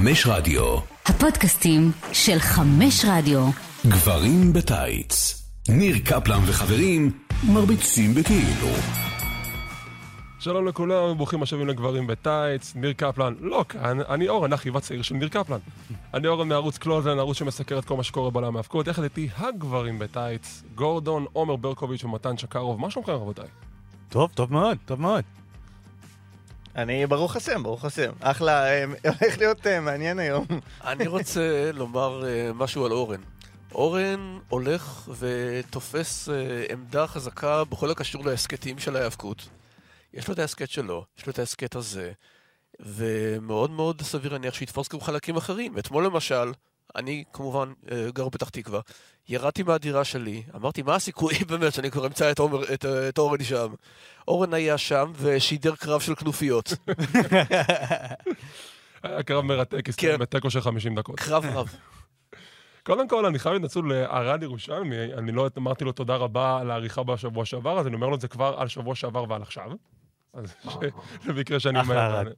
[0.00, 0.78] חמש רדיו.
[1.06, 3.48] הפודקאסטים של חמש רדיו.
[3.86, 5.42] גברים בטייץ.
[5.68, 7.10] ניר קפלן וחברים
[7.48, 8.68] מרביצים בכאילו.
[10.38, 15.14] שלום לכולם, ברוכים השבים לגברים בטייץ, ניר קפלן, לא כאן, אני אורן, אחיו הצעיר של
[15.14, 15.58] ניר קפלן.
[16.14, 19.98] אני אורן מערוץ קלוזן, ערוץ שמסקר את כל מה שקורה בעולם ההאבקות, יחד איתי הגברים
[19.98, 23.48] בטייץ, גורדון, עומר ברקוביץ' ומתן שקרוב, מה שלומכם רבותיי?
[24.08, 25.24] טוב, טוב מאוד, טוב מאוד.
[26.82, 28.12] אני ברוך השם, ברוך השם.
[28.20, 28.84] אחלה, אה,
[29.20, 30.46] הולך להיות אה, מעניין היום.
[30.84, 33.20] אני רוצה לומר אה, משהו על אורן.
[33.74, 36.28] אורן הולך ותופס
[36.72, 39.48] עמדה חזקה בכל הקשור להסכתים של ההיאבקות.
[40.14, 42.12] יש לו את ההסכת שלו, יש לו את ההסכת הזה,
[42.80, 45.78] ומאוד מאוד סביר להניח שיתפוס גם חלקים אחרים.
[45.78, 46.52] אתמול למשל,
[46.96, 47.72] אני כמובן
[48.12, 48.80] גר בפתח תקווה,
[49.30, 53.44] ירדתי מהדירה שלי, אמרתי, מה הסיכויים באמת שאני כבר אמצא את, עומר, את, את אורן
[53.44, 53.74] שם?
[54.28, 56.72] אורן היה שם ושידר קרב של כנופיות.
[59.02, 60.18] היה קרב מרתק, הסתיים כן.
[60.18, 61.20] בתיקו של 50 דקות.
[61.20, 61.74] קרב רב.
[62.86, 67.02] קודם כל, אני חייב להתנצל לערד ירושלמי, אני לא אמרתי לו תודה רבה על העריכה
[67.02, 69.70] בשבוע שעבר, אז אני אומר לו את זה כבר על שבוע שעבר ועל עכשיו.
[70.34, 70.54] אז
[71.26, 72.16] במקרה שאני אחלה אומר...
[72.16, 72.32] ערד.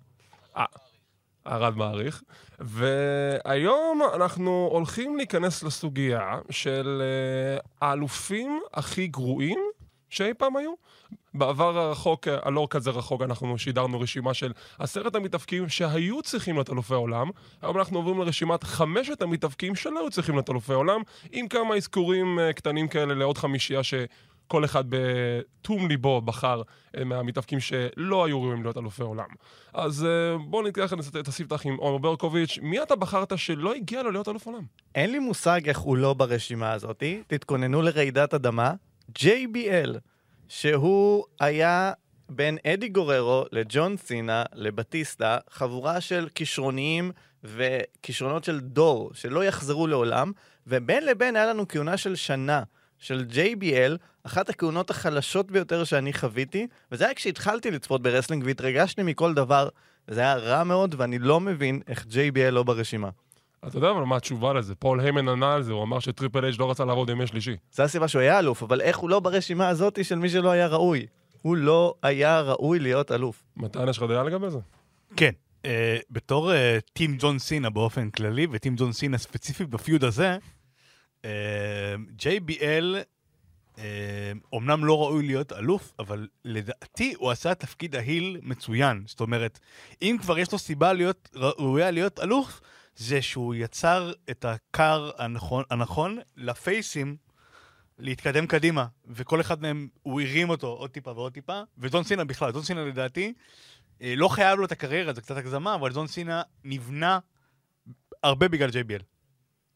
[1.45, 2.23] ערד מעריך.
[2.59, 9.59] והיום אנחנו הולכים להיכנס לסוגיה של אה, האלופים הכי גרועים
[10.11, 10.73] שאי פעם היו.
[11.35, 16.71] בעבר הרחוק, אה, הלא כזה רחוק, אנחנו שידרנו רשימה של עשרת המתאבקים שהיו צריכים להיות
[16.71, 17.31] אלופי עולם.
[17.63, 21.01] היום אנחנו עוברים לרשימת חמשת המתאבקים שלא היו צריכים להיות אלופי עולם,
[21.33, 23.83] עם כמה אזכורים אה, קטנים כאלה לעוד חמישייה
[24.53, 26.63] שכל אחד בתום ליבו בחר
[26.97, 29.27] אה, מהמתאבקים שלא היו ראויים להיות אלופי עולם.
[29.75, 34.11] אז אה, בואו ניקח את הספתח עם עומר ברקוביץ', מי אתה בחרת שלא הגיע לו
[34.11, 34.63] להיות אלוף עולם?
[34.95, 37.23] אין לי מושג איך הוא לא ברשימה הזאתי.
[37.27, 38.75] תתכוננו לרעידת אדמה.
[39.19, 39.99] JBL,
[40.49, 41.93] שהוא היה
[42.29, 47.11] בין אדי גררו לג'ון סינה לבטיסטה, חבורה של כישרוניים
[47.45, 50.33] וכישרונות של דור שלא יחזרו לעולם,
[50.67, 52.63] ובין לבין היה לנו כהונה של שנה
[53.03, 59.03] של JBL, אחת הכהונות החלשות ביותר שאני חוויתי, וזה היה כשהתחלתי לצפות ב wrestling והתרגשתי
[59.03, 59.69] מכל דבר,
[60.09, 63.09] וזה היה רע מאוד, ואני לא מבין איך JBL לא ברשימה.
[63.67, 64.75] אתה יודע אבל מה התשובה לזה?
[64.75, 67.57] פול היימן ענה על זה, הוא אמר שטריפל אייג' לא רצה לעבוד ימי שלישי.
[67.73, 70.67] זו הסיבה שהוא היה אלוף, אבל איך הוא לא ברשימה הזאת של מי שלא היה
[70.67, 71.07] ראוי?
[71.43, 73.43] הוא לא היה ראוי להיות אלוף.
[73.57, 74.59] מתן, יש לך דעה לגבי זה?
[75.17, 75.31] כן,
[75.65, 76.53] אה, בתור
[76.93, 80.37] טים ג'ון סינה באופן כללי, וטים ג'ון סינה ספציפית בפיוד הזה,
[82.19, 82.97] JBL
[83.79, 89.03] אה, אומנם לא ראוי להיות אלוף, אבל לדעתי הוא עשה תפקיד ההיל מצוין.
[89.07, 89.59] זאת אומרת,
[90.03, 92.61] אם כבר יש לו סיבה להיות ראויה להיות אלוף,
[92.97, 97.17] זה שהוא יצר את הקר הנכון, הנכון לפייסים
[97.99, 102.53] להתקדם קדימה, וכל אחד מהם, הוא הרים אותו עוד טיפה ועוד טיפה, וג'ון סינה בכלל,
[102.53, 103.33] ג'ון סינה לדעתי,
[104.03, 107.19] אה, לא חייב לו את הקריירה, זה קצת הגזמה, אבל ג'ון סינה נבנה
[108.23, 109.03] הרבה בגלל JBL,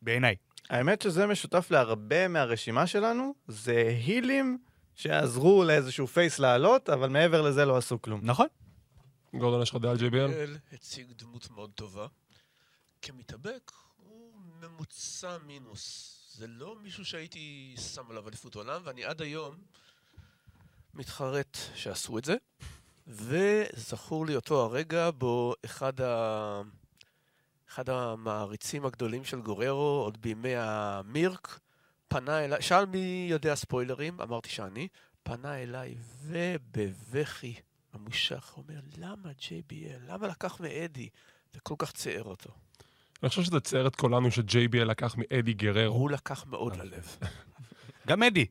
[0.02, 0.36] בעיניי.
[0.71, 4.59] האמת שזה משותף להרבה מהרשימה שלנו, זה הילים
[4.94, 8.21] שעזרו לאיזשהו פייס לעלות, אבל מעבר לזה לא עשו כלום.
[8.22, 8.47] נכון?
[9.34, 10.32] גורדון, יש לך דעה על JBL?
[10.32, 12.06] אל הציג דמות מאוד טובה.
[13.03, 16.12] כמתאבק, הוא ממוצע מינוס.
[16.34, 19.54] זה לא מישהו שהייתי שם עליו אליפות עולם, ואני עד היום
[20.94, 22.37] מתחרט שעשו את זה.
[23.06, 26.62] וזכור לי אותו הרגע בו אחד, ה...
[27.76, 31.59] אחד המעריצים הגדולים של גוררו, עוד בימי המירק,
[32.09, 34.88] פנה אליי, שאל מי יודע ספוילרים, אמרתי שאני,
[35.22, 37.54] פנה אליי ובבכי
[37.94, 40.09] ממושך, הוא אומר, למה JBL?
[40.09, 41.09] למה לקח מאדי?
[41.54, 42.50] זה כל כך ציער אותו.
[43.22, 45.94] אני חושב שזה צייר את כולנו ש-JBL לקח מאדי גררו.
[45.94, 47.16] הוא לקח מאוד ללב.
[48.09, 48.47] גם אדי.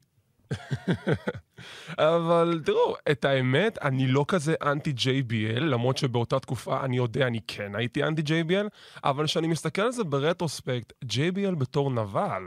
[1.98, 7.40] אבל תראו, את האמת, אני לא כזה אנטי JBL, למרות שבאותה תקופה אני יודע, אני
[7.48, 8.68] כן הייתי אנטי JBL,
[9.04, 12.44] אבל כשאני מסתכל על זה ברטרוספקט, JBL בתור נבל,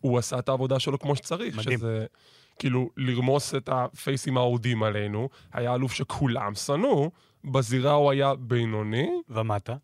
[0.00, 1.56] הוא עשה את העבודה שלו כמו שצריך.
[1.56, 1.78] מדהים.
[1.78, 2.06] שזה
[2.58, 7.10] כאילו לרמוס את הפייסים האהודים עלינו, היה אלוף שכולם שנאו,
[7.44, 9.76] בזירה הוא היה בינוני, ומטה.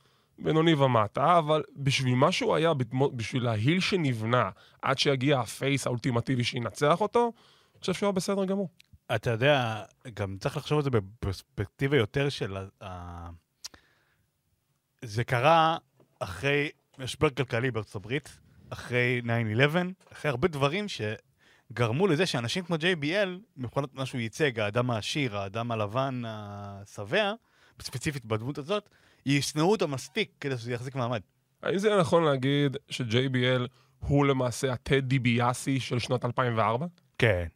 [0.43, 2.73] בינוני ומטה, אבל בשביל מה שהוא היה,
[3.17, 4.51] בשביל ההיל שנבנה,
[4.83, 7.33] עד שיגיע הפייס האולטימטיבי שינצח אותו,
[7.75, 8.69] אני חושב שהוא היה בסדר גמור.
[9.15, 9.83] אתה יודע,
[10.15, 12.57] גם צריך לחשוב על זה בפרספקטיבה יותר של...
[12.83, 13.31] ה...
[15.03, 15.77] זה קרה
[16.19, 18.39] אחרי משבר כלכלי בארצות הברית,
[18.71, 19.77] אחרי 9-11,
[20.13, 25.71] אחרי הרבה דברים שגרמו לזה שאנשים כמו JBL, מבחינת מה שהוא ייצג, האדם העשיר, האדם
[25.71, 27.33] הלבן השבע,
[27.83, 28.89] ספציפית בדמות הזאת,
[29.27, 31.21] ישנאו אותו מספיק כדי שזה יחזיק מעמד.
[31.63, 33.67] האם זה נכון להגיד ש-JBL
[33.99, 36.87] הוא למעשה הטד דיביאסי של שנת 2004?
[37.19, 37.47] כן.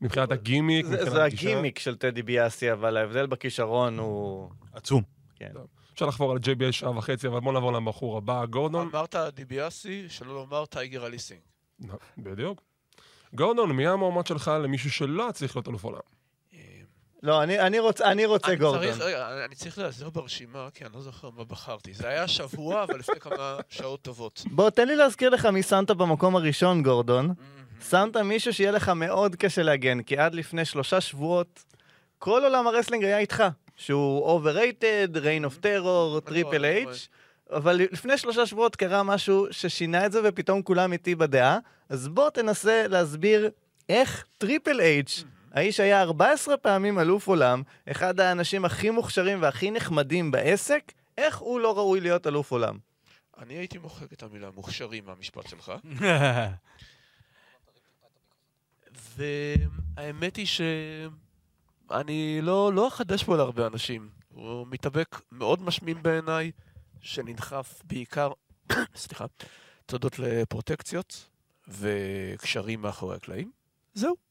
[0.00, 1.24] מבחינת הגימיק, זה, מבחינת זה?
[1.24, 4.50] הגימיק של טדי ביאסי, אבל ההבדל בכישרון הוא...
[4.72, 5.02] עצום.
[5.36, 5.50] כן.
[5.94, 8.88] אפשר לחבור על JBL שעה וחצי, אבל בוא נעבור לבחור הבא, גורדון.
[8.94, 11.40] אמרת דיביאסי, שלא לומר טייגר אליסינג.
[12.18, 12.62] בדיוק.
[13.34, 16.00] גורדון, מי המועמד שלך למישהו שלא צריך להיות אלוף עולם?
[17.22, 18.92] לא, אני, אני, רוצ, אני רוצה אני גורדון.
[18.92, 21.94] צריך, רגע, אני צריך להיעזר ברשימה, כי אני לא זוכר מה בחרתי.
[21.94, 24.42] זה היה שבוע, אבל לפני כמה שעות טובות.
[24.50, 27.34] בוא, תן לי להזכיר לך מי שמת במקום הראשון, גורדון.
[27.90, 31.64] שמת מישהו שיהיה לך מאוד קשה להגן, כי עד לפני שלושה שבועות,
[32.18, 33.44] כל עולם ה wrestling היה איתך.
[33.78, 37.08] שהוא overrated, reign of terror, טריפל H,
[37.50, 41.58] אבל לפני שלושה שבועות קרה משהו ששינה את זה ופתאום כולם איתי בדעה.
[41.88, 43.50] אז בוא תנסה להסביר
[43.88, 45.24] איך טריפל H,
[45.58, 51.60] האיש היה 14 פעמים אלוף עולם, אחד האנשים הכי מוכשרים והכי נחמדים בעסק, איך הוא
[51.60, 52.78] לא ראוי להיות אלוף עולם?
[53.38, 55.72] אני הייתי מוחק את המילה מוכשרים מהמשפט שלך,
[59.96, 64.08] והאמת היא שאני לא, לא אחדש פה להרבה אנשים.
[64.28, 66.50] הוא מתאבק מאוד משמים בעיניי,
[67.00, 68.32] שנדחף בעיקר,
[68.96, 69.24] סליחה,
[69.86, 71.28] תודות לפרוטקציות
[71.68, 73.50] וקשרים מאחורי הקלעים.
[73.94, 74.27] זהו.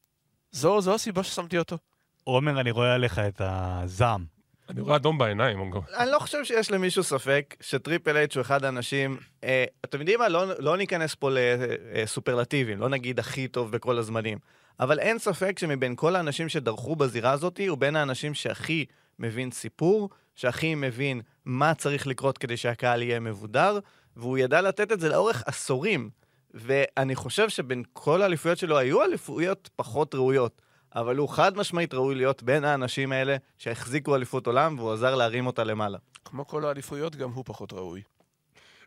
[0.52, 1.78] זו, זו הסיבה ששמתי אותו.
[2.24, 4.24] עומר, אני רואה עליך את הזעם.
[4.68, 5.72] אני רואה אדום בעיניים.
[5.96, 9.16] אני לא חושב שיש למישהו ספק שטריפל אייץ' הוא אחד האנשים...
[9.44, 10.28] אה, אתם יודעים מה?
[10.28, 14.38] לא, לא ניכנס פה לסופרלטיבים, לא נגיד הכי טוב בכל הזמנים.
[14.80, 18.84] אבל אין ספק שמבין כל האנשים שדרכו בזירה הזאת, הוא בין האנשים שהכי
[19.18, 23.78] מבין סיפור, שהכי מבין מה צריך לקרות כדי שהקהל יהיה מבודר,
[24.16, 26.10] והוא ידע לתת את זה לאורך עשורים.
[26.54, 30.62] ואני חושב שבין כל האליפויות שלו היו אליפויות פחות ראויות.
[30.94, 35.46] אבל הוא חד משמעית ראוי להיות בין האנשים האלה שהחזיקו אליפות עולם והוא עזר להרים
[35.46, 35.98] אותה למעלה.
[36.24, 38.02] כמו כל האליפויות, גם הוא פחות ראוי.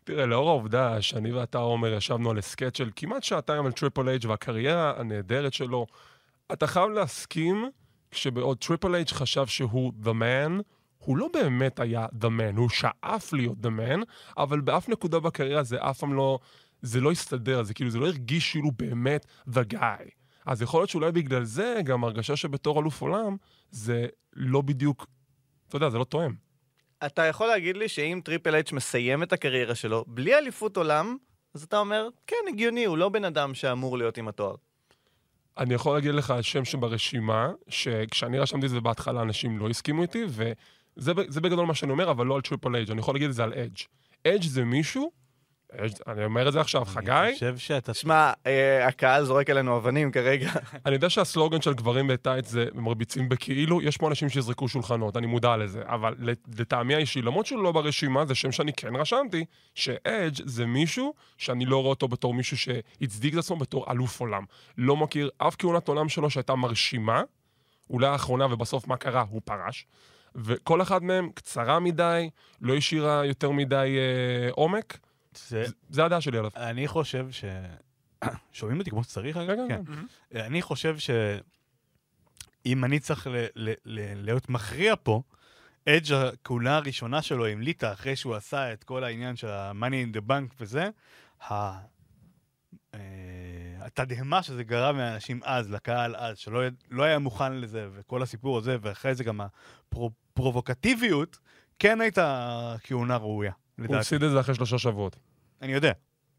[0.04, 4.26] תראה, לאור העובדה שאני ואתה, עומר, ישבנו על הסכת של כמעט שעתיים על טריפל אייץ'
[4.28, 5.86] והקריירה הנהדרת שלו,
[6.52, 7.70] אתה חייב להסכים
[8.10, 10.62] כשבעוד טריפל אייץ' חשב שהוא the man,
[10.98, 14.04] הוא לא באמת היה the man, הוא שאף להיות the man,
[14.36, 16.38] אבל באף נקודה בקריירה זה אף פעם לא,
[16.82, 20.10] זה לא הסתדר, זה כאילו, זה לא הרגיש כאילו באמת the guy.
[20.46, 23.36] אז יכול להיות שאולי בגלל זה גם הרגשה שבתור אלוף עולם,
[23.70, 25.06] זה לא בדיוק,
[25.68, 26.34] אתה יודע, זה לא תואם.
[27.06, 31.16] אתה יכול להגיד לי שאם טריפל אייץ' מסיים את הקריירה שלו בלי אליפות עולם,
[31.54, 34.54] אז אתה אומר, כן, הגיוני, הוא לא בן אדם שאמור להיות עם התואר.
[35.58, 40.24] אני יכול להגיד לך שם שברשימה, שכשאני רשמתי את זה בהתחלה, אנשים לא הסכימו איתי,
[40.28, 43.44] וזה בגדול מה שאני אומר, אבל לא על טריפל אייץ', אני יכול להגיד את זה
[43.44, 43.78] על אדג'.
[44.26, 45.10] אדג' זה מישהו,
[46.08, 47.94] אני אומר את זה עכשיו, חגי, אני חושב שאתה...
[47.94, 50.50] שמע, אה, הקהל זורק עלינו אבנים כרגע.
[50.86, 55.26] אני יודע שהסלוגן של גברים בטייץ זה מרביצים בכאילו, יש פה אנשים שיזרקו שולחנות, אני
[55.26, 56.14] מודע לזה, אבל
[56.58, 61.64] לטעמי האישי, למרות שהוא לא ברשימה, זה שם שאני כן רשמתי, שאדג' זה מישהו שאני
[61.64, 64.44] לא רואה אותו בתור מישהו שהצדיק את עצמו בתור אלוף עולם.
[64.78, 67.22] לא מכיר אף כהונת עולם שלו שהייתה מרשימה,
[67.90, 69.24] אולי האחרונה, ובסוף מה קרה?
[69.30, 69.86] הוא פרש.
[70.34, 72.30] וכל אחד מהם קצרה מדי,
[72.60, 74.98] לא השאירה יותר מדי אה, עומק.
[75.34, 75.64] זה-
[76.04, 76.50] הדעה שלי עליו.
[76.56, 77.44] אני חושב ש...
[78.52, 79.36] שומעים אותי כמו שצריך?
[79.36, 79.62] רגע?
[79.68, 80.40] כן, כן.
[80.40, 81.24] אני חושב שאם
[82.84, 85.22] אני צריך ל- ל- ל- להיות מכריע פה,
[85.88, 89.76] אדג' הכהונה הראשונה שלו עם ליטא, אחרי שהוא עשה את כל העניין של ה-money
[90.12, 90.88] in the bank וזה,
[91.50, 91.78] אה,
[93.80, 98.76] התדהמה שזה גרם לאנשים אז, לקהל אז, שלא לא היה מוכן לזה, וכל הסיפור הזה,
[98.82, 101.38] ואחרי זה גם הפרובוקטיביות,
[101.78, 103.98] כן הייתה כהונה ראויה, הוא לדעתי.
[103.98, 105.16] הפסיד את זה אחרי שלושה שבועות.
[105.62, 105.92] אני יודע.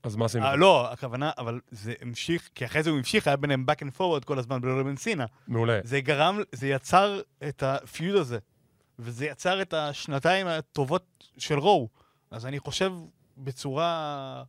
[0.03, 0.46] אז מה עשינו?
[0.46, 4.00] אה, לא, הכוונה, אבל זה המשיך, כי אחרי זה הוא המשיך, היה ביניהם back and
[4.00, 5.25] forward כל הזמן בינו לבין סינה.
[5.48, 5.80] מעולה.
[5.84, 8.38] זה גרם, זה יצר את הפיוד הזה,
[9.00, 11.89] וזה יצר את השנתיים הטובות של רואו.
[12.32, 12.92] אז אני חושב
[13.38, 14.44] בצורה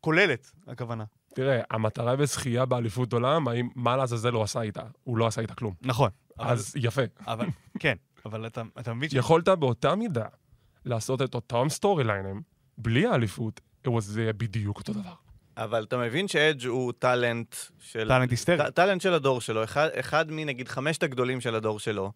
[0.00, 1.04] כוללת, הכוונה.
[1.34, 4.82] תראה, המטרה בזכייה באליפות עולם, האם מה לעזאזל הוא עשה איתה?
[5.04, 5.74] הוא לא עשה איתה כלום.
[5.82, 6.10] נכון.
[6.38, 7.02] אבל, אז יפה.
[7.26, 7.46] אבל,
[7.78, 7.94] כן,
[8.24, 9.14] אבל אתה, אתה מבין ש...
[9.14, 10.26] יכולת באותה מידה
[10.84, 12.42] לעשות את אותם סטורי ליינים,
[12.78, 13.60] בלי האליפות,
[13.98, 15.14] זה יהיה בדיוק אותו דבר.
[15.56, 18.08] אבל אתה מבין שאדג' הוא טאלנט של...
[18.08, 18.72] talent היסטרי.
[18.74, 22.12] talent של הדור שלו, אחד, אחד מנגיד חמשת הגדולים של הדור שלו.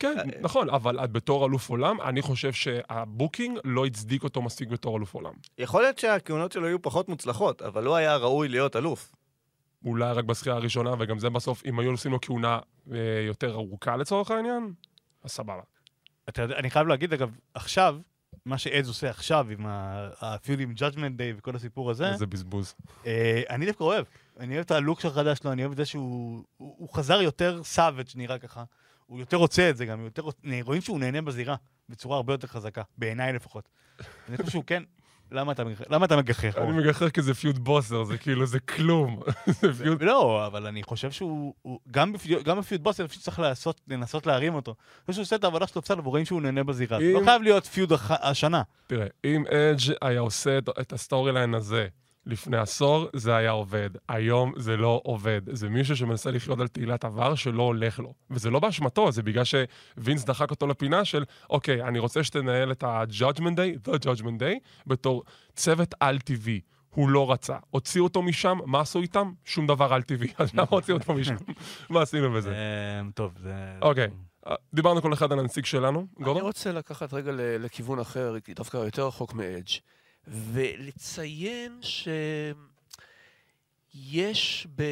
[0.00, 4.68] כן, נכון, אבל אדג' בתור אלוף עולם, אני חושב שה booking לא הצדיק אותו מספיק
[4.68, 5.32] בתור אלוף עולם.
[5.58, 9.12] יכול להיות שהכהונות שלו יהיו פחות מוצלחות, אבל הוא היה ראוי להיות אלוף.
[9.84, 12.58] אולי רק בזכייה הראשונה, וגם זה בסוף, אם היו עושים לו כהונה
[12.92, 14.72] אה, יותר ארוכה לצורך העניין,
[15.24, 15.62] אז סבבה.
[16.28, 17.96] אתה יודע, אני חייב להגיד, אגב, עכשיו,
[18.48, 19.66] מה שאדג' עושה עכשיו עם
[20.20, 22.74] ה feud עם judgment day וכל הסיפור הזה, איזה בזבוז.
[23.06, 24.04] אה, אני דווקא אוהב.
[24.40, 27.62] אני אוהב את הלוק החדש שלו, אני אוהב את זה שהוא הוא, הוא חזר יותר
[27.64, 28.64] savage נראה ככה.
[29.06, 30.22] הוא יותר רוצה את זה גם, יותר,
[30.62, 31.56] רואים שהוא נהנה בזירה
[31.88, 33.68] בצורה הרבה יותר חזקה, בעיניי לפחות.
[34.28, 34.82] אני חושב שהוא כן,
[35.32, 35.84] למה אתה מגחך?
[35.90, 36.56] למה אתה מגחך?
[36.58, 36.72] אני?
[36.72, 39.20] מגחך כי זה feud בוסר, זה כאילו, זה כלום.
[39.70, 39.84] זה.
[40.00, 42.12] לא, אבל אני חושב שהוא, הוא- גם
[42.58, 44.70] ב feud בוסר, פשוט צריך לעשות, לנסות להרים אותו.
[44.70, 46.98] אני חושב שהוא עושה את העבודה שלו בסדר, ורואים שהוא נהנה בזירה.
[46.98, 48.62] לא חייב להיות feud הח- השנה.
[48.86, 51.88] תראה, אם אדג' היה עושה את ה storyline הזה
[52.28, 53.90] לפני עשור, זה היה עובד.
[54.08, 55.40] היום זה לא עובד.
[55.52, 58.14] זה מישהו שמנסה לחיות על תהילת עבר שלא הולך לו.
[58.30, 62.82] וזה לא באשמתו, זה בגלל שווינס דחק אותו לפינה של, אוקיי, אני רוצה שתנהל את
[62.82, 65.22] ה-Judgment Day, The Judgment Day, בתור
[65.56, 66.60] צוות על-טבעי.
[66.94, 67.56] הוא לא רצה.
[67.70, 69.32] הוציאו אותו משם, מה עשו איתם?
[69.44, 70.28] שום דבר על-טבעי.
[70.38, 71.36] אז למה הוציאו אותו משם?
[71.90, 72.54] מה עשינו בזה?
[73.00, 73.54] אמ, טוב, זה...
[73.82, 74.08] אוקיי.
[74.46, 76.06] אה, דיברנו כל אחד על הנציג שלנו.
[76.20, 76.40] אני?
[76.40, 79.68] רוצה לקחת רגע לכיוון אחר, דווקא יותר רחוק מאדג',
[80.28, 81.80] ולציין
[83.94, 84.82] שיש ב...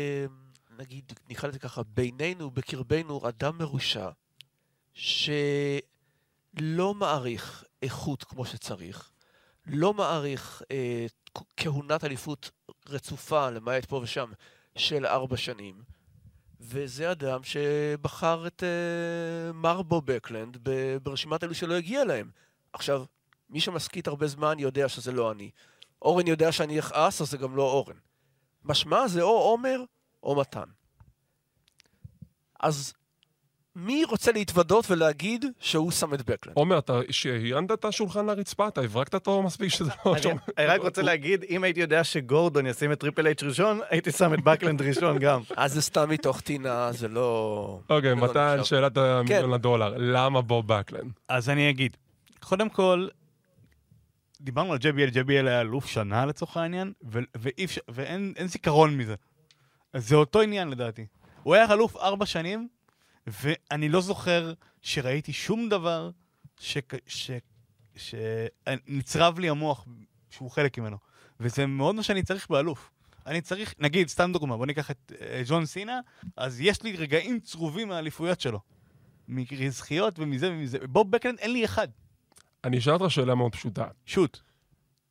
[0.78, 4.10] נגיד, נקרא לזה ככה, בינינו, בקרבנו, אדם מרושע,
[4.94, 5.34] שלא
[6.94, 9.10] מעריך איכות כמו שצריך,
[9.66, 11.06] לא מעריך אה,
[11.56, 12.50] כהונת אליפות
[12.88, 14.32] רצופה, למעט פה ושם,
[14.76, 15.82] של ארבע שנים.
[16.60, 20.68] וזה אדם שבחר את uh, מרבו בקלנד
[21.02, 22.30] ברשימת אלו שלא הגיע להם.
[22.72, 23.04] עכשיו,
[23.50, 25.50] מי שמסכית הרבה זמן יודע שזה לא אני.
[26.02, 27.96] אורן יודע שאני אכעס, אז זה גם לא אורן.
[28.64, 29.80] משמע זה או עומר
[30.22, 30.68] או מתן.
[32.60, 32.94] אז
[33.76, 36.56] מי רוצה להתוודות ולהגיד שהוא שם את בקלנד?
[36.56, 38.68] עומר, אתה שיינת את השולחן לרצפה?
[38.68, 40.14] אתה הברקת אותו מספיק שזה לא...
[40.14, 44.12] אני אני רק רוצה להגיד, אם הייתי יודע שגורדון ישים את טריפל אייץ' ראשון, הייתי
[44.12, 45.40] שם את בקלנד ראשון גם.
[45.56, 47.80] אז זה סתם מתוך טינה, זה לא...
[47.90, 48.64] אוקיי, לא מתן.
[48.64, 49.50] שאלת המיליון כן.
[49.50, 49.94] לדולר.
[49.96, 51.08] למה בוב בקלנד?
[51.28, 51.96] אז אני אגיד,
[52.40, 53.08] קודם כל,
[54.40, 58.96] דיברנו על JBL, JBL היה אלוף שנה לצורך העניין, ו- ואי אפשר, ואין אין זיכרון
[58.96, 59.14] מזה.
[59.96, 61.06] זה אותו עניין לדעתי.
[61.42, 62.68] הוא היה אלוף ארבע שנים,
[63.26, 64.52] ואני לא זוכר
[64.82, 66.10] שראיתי שום דבר
[67.96, 69.86] שנצרב לי המוח
[70.30, 70.96] שהוא חלק ממנו.
[71.40, 72.90] וזה מאוד מה שאני צריך באלוף.
[73.26, 76.00] אני צריך, נגיד, סתם דוגמה, בוא ניקח את אה, ג'ון סינה,
[76.36, 78.60] אז יש לי רגעים צרובים מהאליפויות שלו.
[79.28, 80.78] מזכיות ומזה ומזה.
[80.86, 81.88] בוב בקלנד אין לי אחד.
[82.66, 83.84] אני אשאל אותך שאלה מאוד פשוטה.
[84.06, 84.38] שוט.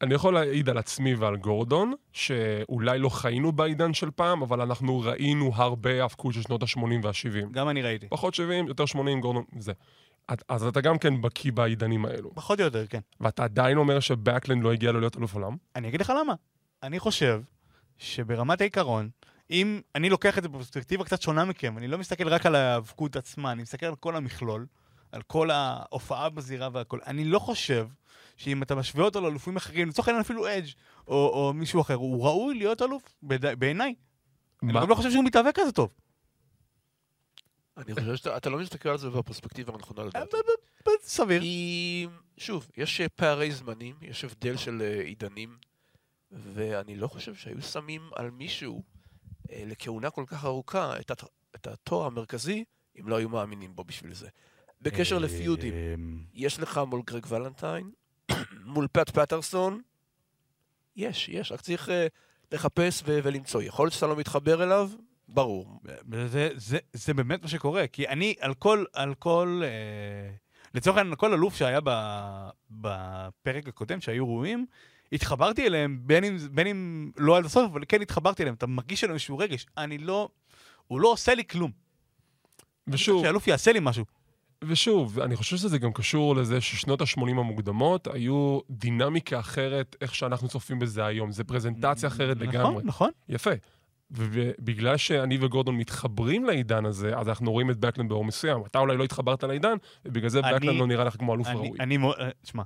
[0.01, 4.99] אני יכול להעיד על עצמי ועל גורדון, שאולי לא חיינו בעידן של פעם, אבל אנחנו
[4.99, 7.47] ראינו הרבה האבקות של שנות ה-80 וה-70.
[7.51, 8.07] גם אני ראיתי.
[8.09, 9.71] פחות 70, יותר 80, גורדון, זה.
[10.33, 12.35] את- אז אתה גם כן בקיא בעידנים האלו.
[12.35, 12.99] פחות או יותר, כן.
[13.19, 15.55] ואתה עדיין אומר שבקלנד לא הגיע לו להיות אלוף עולם?
[15.75, 16.33] אני אגיד לך למה.
[16.83, 17.41] אני חושב
[17.97, 19.09] שברמת העיקרון,
[19.51, 23.15] אם אני לוקח את זה בפרספקטיבה קצת שונה מכם, אני לא מסתכל רק על ההיאבקות
[23.15, 24.65] עצמה, אני מסתכל על כל המכלול,
[25.15, 26.99] על כל ההופעה בזירה והכל.
[27.07, 27.87] אני לא חושב
[28.37, 30.69] שאם אתה משווה אותו לאלופים אחרים, לצורך העניין אפילו אדג'
[31.07, 33.15] או, או מישהו אחר, הוא ראוי להיות אלוף
[33.57, 33.95] בעיניי.
[34.63, 34.73] אני?
[34.73, 35.89] גם לא חושב שהוא מתאבק כזה טוב.
[37.77, 40.37] אני חושב שאתה אתה לא מסתכל על זה בפרספקטיבה הנכונה לדעתי.
[41.01, 41.41] סביר.
[41.41, 42.07] כי,
[42.37, 45.57] שוב, יש אה, פערי זמנים, יש הבדל של אה, עידנים,
[46.31, 48.83] ואני לא חושב שהיו שמים על מישהו
[49.51, 50.93] אה, לכהונה כל כך ארוכה.
[51.55, 52.63] את התואר המרכזי,
[52.99, 54.29] אם לא היו מאמינים בו בשביל זה.
[54.81, 57.91] בקשר לפיודים, אמ, יש לך מול גרג ולנטיין,
[58.73, 59.81] מול פט פטרסון,
[60.95, 62.07] יש, יש, רק צריך אה,
[62.51, 63.61] לחפש ולמצוא.
[63.61, 64.89] יכול להיות שאתה לא מתחבר אליו,
[65.27, 65.79] ברור.
[66.27, 70.35] זה, זה, זה באמת מה שקורה, כי אני על כל, על כל, אה,
[70.73, 71.89] לצורך העניין, על כל אלוף שהיה ב,
[72.71, 74.65] בפרק הקודם, שהיו ראויים,
[75.11, 79.03] התחברתי אליהם, בין אם, בין אם לא עד הסוף, אבל כן התחברתי אליהם, אתה מרגיש
[79.03, 79.65] עליהם איזשהו רגש.
[79.77, 80.29] אני לא,
[80.87, 81.71] הוא לא עושה לי כלום.
[82.87, 84.05] ושוב, שהאלוף יעשה לי משהו.
[84.67, 90.47] ושוב, אני חושב שזה גם קשור לזה ששנות ה-80 המוקדמות היו דינמיקה אחרת, איך שאנחנו
[90.47, 91.31] צופים בזה היום.
[91.31, 92.59] זה פרזנטציה אחרת לגמרי.
[92.61, 93.09] נכון, נכון.
[93.29, 93.51] יפה.
[94.11, 98.57] ובגלל שאני וגורדון מתחברים לעידן הזה, אז אנחנו רואים את בקלנד באור מסוים.
[98.65, 101.55] אתה אולי לא התחברת לעידן, ובגלל זה אני- בקלנד לא נראה לך כמו אלוף אני,
[101.57, 101.77] ראוי.
[101.79, 102.63] אני מאוד, אה, תשמע,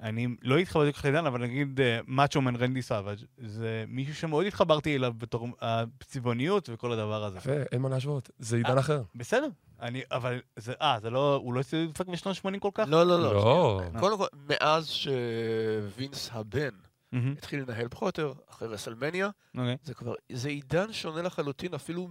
[0.00, 4.46] אני לא התחברתי כל כך לעידן, אבל נגיד אה, מאצ'ומן רנדי סאביג' זה מישהו שמאוד
[4.46, 7.38] התחברתי אליו בתור הצבעוניות וכל הדבר הזה.
[7.38, 8.30] יפה, אין מה להשוות.
[8.38, 9.02] זה עידן אה, אחר.
[9.14, 9.48] בסדר,
[9.80, 12.84] אני, אבל זה, אה, זה לא, הוא לא דפק בשנות ה-80 כל כך?
[12.88, 13.34] לא, לא, לא.
[13.34, 13.80] לא.
[13.98, 16.68] קודם כל, מאז שווינס הבן
[17.12, 19.76] מהמם, התחיל לנהל פחות או יותר, אחרי רסלמניה, אוקיי.
[19.82, 22.08] זה כבר, זה עידן שונה לחלוטין אפילו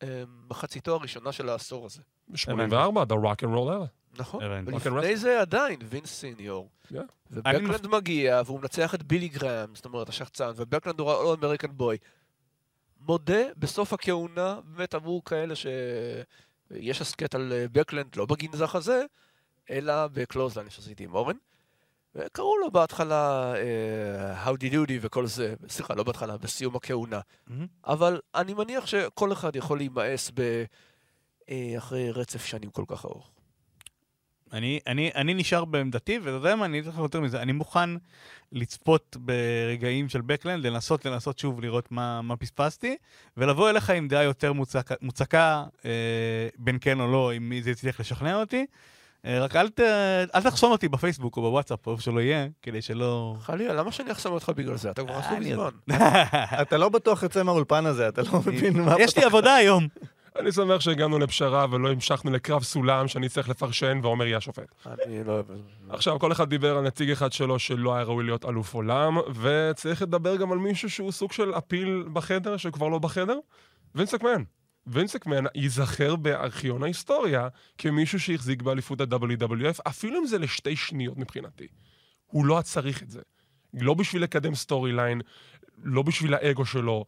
[0.00, 2.02] ממחציתו הראשונה של העשור הזה.
[2.34, 4.01] 84, The Rock and Roll era.
[4.18, 4.42] נכון.
[4.66, 6.68] ולפני זה עדיין וינס סיניור.
[6.92, 6.96] Yeah.
[7.30, 11.96] ובקלנד מגיע, והוא מנצח את בילי גראם, זאת אומרת, השחצן, ובקלנד הוא לא American boy.
[13.00, 19.04] מודה בסוף הכהונה, באמת עבור כאלה שיש הסכת על אה, בקלנד, לא בגנזך הזה,
[19.70, 21.36] אלא ב clothesline שעשיתי עם אורן.
[22.14, 27.20] וקראו לו בהתחלה אה, Howdy Doody וכל זה, סליחה, לא בהתחלה, בסיום הכהונה.
[27.86, 30.64] אבל אני מניח שכל אחד יכול להימאס ב...
[31.50, 33.31] אה, אחרי רצף שנים כל כך ארוך.
[34.52, 37.90] אני, אני, אני נשאר בעמדתי, ואתה יודע מה, אני אגיד לך יותר מזה, אני מוכן
[38.52, 42.96] לצפות ברגעים של בקלנד, לנסות, לנסות שוב לראות מה, מה פספסתי,
[43.36, 45.90] ולבוא אליך עם דעה יותר מוצקה, מוצקה אה,
[46.58, 48.66] בין כן או לא, אם זה יצליח לשכנע אותי.
[49.26, 49.80] אה, רק אל, ת,
[50.34, 53.36] אל תחסום אותי בפייסבוק או בוואטסאפ, או איפה שלא יהיה, כדי שלא...
[53.40, 54.90] חלילה, למה שאני אחסום אותך בגלל זה?
[54.90, 55.70] אתה כבר חסום אני- מזמן.
[56.62, 58.94] אתה לא בטוח יוצא מהאולפן הזה, אתה לא מבין מה...
[58.98, 59.88] יש לי עבודה היום.
[60.38, 64.74] אני שמח שהגענו לפשרה ולא המשכנו לקרב סולם שאני צריך לפרשן ועומר יהיה השופט.
[64.86, 65.46] אני לא אוהב.
[65.88, 70.02] עכשיו, כל אחד דיבר על נציג אחד שלו שלא היה ראוי להיות אלוף עולם, וצריך
[70.02, 73.38] לדבר גם על מישהו שהוא סוג של אפיל בחדר, שכבר לא בחדר,
[73.94, 74.42] וינס מקמן.
[74.86, 77.48] וינס מקמן ייזכר בארכיון ההיסטוריה
[77.78, 81.66] כמישהו שהחזיק באליפות ה-WWF, אפילו אם זה לשתי שניות מבחינתי.
[82.26, 83.20] הוא לא צריך את זה.
[83.74, 85.20] לא בשביל לקדם storyline,
[85.84, 87.04] לא בשביל האגו שלו,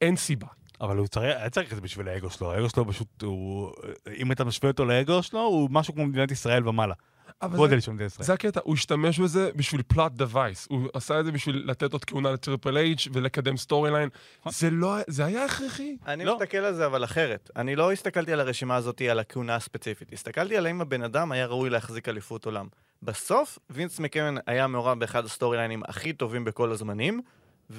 [0.00, 0.46] אין סיבה.
[0.84, 3.72] אבל הוא צריך, היה צריך את זה בשביל האגו שלו, האגו שלו פשוט, הוא,
[4.16, 6.94] אם אתה משווה אותו לאגו שלו, הוא משהו כמו מדינת ישראל ומעלה.
[7.42, 8.26] גודל של מדינת ישראל.
[8.26, 10.66] זה הקטע, הוא השתמש בזה בשביל plot device.
[10.70, 14.08] הוא עשה את זה בשביל לתת עוד כהונה לטריפל אייץ' ולקדם storyline.
[14.48, 15.96] זה לא, זה היה הכרחי.
[16.06, 16.36] אני לא.
[16.36, 17.50] מסתכל על זה אבל אחרת.
[17.56, 20.12] אני לא הסתכלתי על הרשימה הזאת על הכהונה הספציפית.
[20.12, 22.66] הסתכלתי על האם הבן אדם היה ראוי להחזיק אליפות עולם.
[23.02, 27.20] בסוף, וינס מקמן היה מעורב באחד ה storyline ים הכי טובים בכל הזמנים,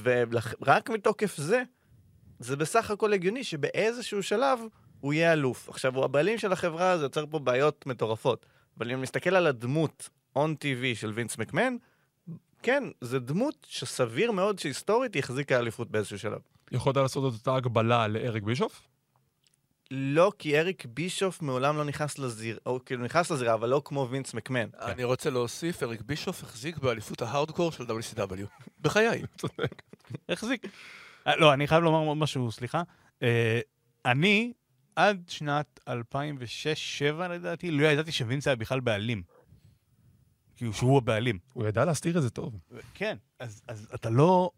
[0.04, 1.64] ורק מתוקף זה,
[2.40, 4.60] זה בסך הכל הגיוני שבאיזשהו שלב
[5.00, 5.70] הוא יהיה אלוף.
[5.70, 8.46] עכשיו, הוא הבעלים של החברה, זה יוצר פה בעיות מטורפות.
[8.78, 11.76] אבל אם נסתכל על הדמות on TV של וינס מקמן,
[12.64, 16.40] כן, זו דמות שסביר מאוד שהיסטורית היא החזיקה אליפות באיזשהו שלב.
[16.72, 18.82] יכולת לעשות את אותה הגבלה לאריק בישוף?
[19.92, 24.08] לא, כי אריק בישוף מעולם לא נכנס לזירה, או כאילו נכנס לזירה, אבל לא כמו
[24.12, 24.70] וינס מקמן.
[24.82, 28.46] אני רוצה להוסיף, אריק בישוף החזיק באליפות ההארדקור של WCW.
[28.82, 29.22] בחיי.
[30.30, 30.68] החזיק.
[31.28, 32.84] אה, לא, אני חייב לומר משהו, סליחה.
[33.24, 33.60] אה,
[34.06, 34.54] אני,
[34.96, 35.92] עד שנת 2006-2007
[37.30, 39.24] לדעתי, לא ידעתי שווינס היה בכלל בעלים.
[40.56, 41.40] כאילו שהוא הבעלים.
[41.54, 42.60] הוא ידע להסתיר את זה טוב.
[42.94, 44.52] כן, אז, אז אתה לא...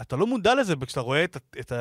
[0.00, 1.72] אתה לא מודע לזה כשאתה רואה את, את,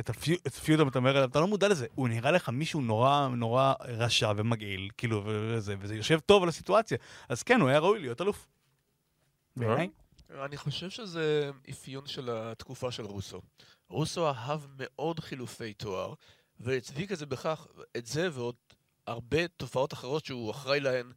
[0.00, 1.86] את, הפיו- את הפיוד אומר עליו, אתה לא מודע לזה.
[1.94, 6.98] הוא נראה לך מישהו נורא נורא רשע ומגעיל, כאילו, וזה, וזה יושב טוב על הסיטואציה.
[7.28, 8.48] אז כן, הוא היה ראוי להיות אלוף.
[9.56, 9.88] בעיניי.
[10.44, 13.42] אני חושב שזה אפיון של התקופה של רוסו.
[13.88, 16.14] רוסו אהב מאוד חילופי תואר,
[16.60, 17.66] והצדיק את זה בכך,
[17.96, 18.54] את זה ועוד
[19.06, 21.12] הרבה תופעות אחרות שהוא אחראי להן,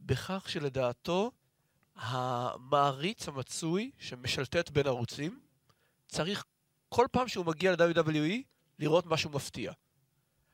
[0.00, 1.32] בכך שלדעתו
[1.96, 5.40] המעריץ המצוי שמשלטט בין ערוצים,
[6.08, 6.44] צריך
[6.88, 8.42] כל פעם שהוא מגיע ל-WWE
[8.78, 9.72] לראות משהו מפתיע.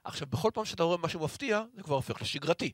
[0.04, 2.72] עכשיו, בכל פעם שאתה רואה משהו מפתיע, זה כבר הופך לשגרתי.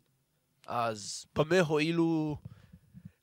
[0.67, 2.37] אז במה הועילו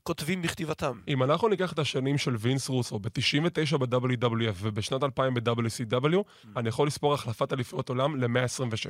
[0.04, 1.00] כותבים בכתיבתם?
[1.08, 6.18] אם אנחנו ניקח את השנים של וינס רוסו, ב-99 ב-WWF ובשנת 2000 ב-WCW,
[6.58, 8.90] אני יכול לספור החלפת אליפויות עולם ל-126.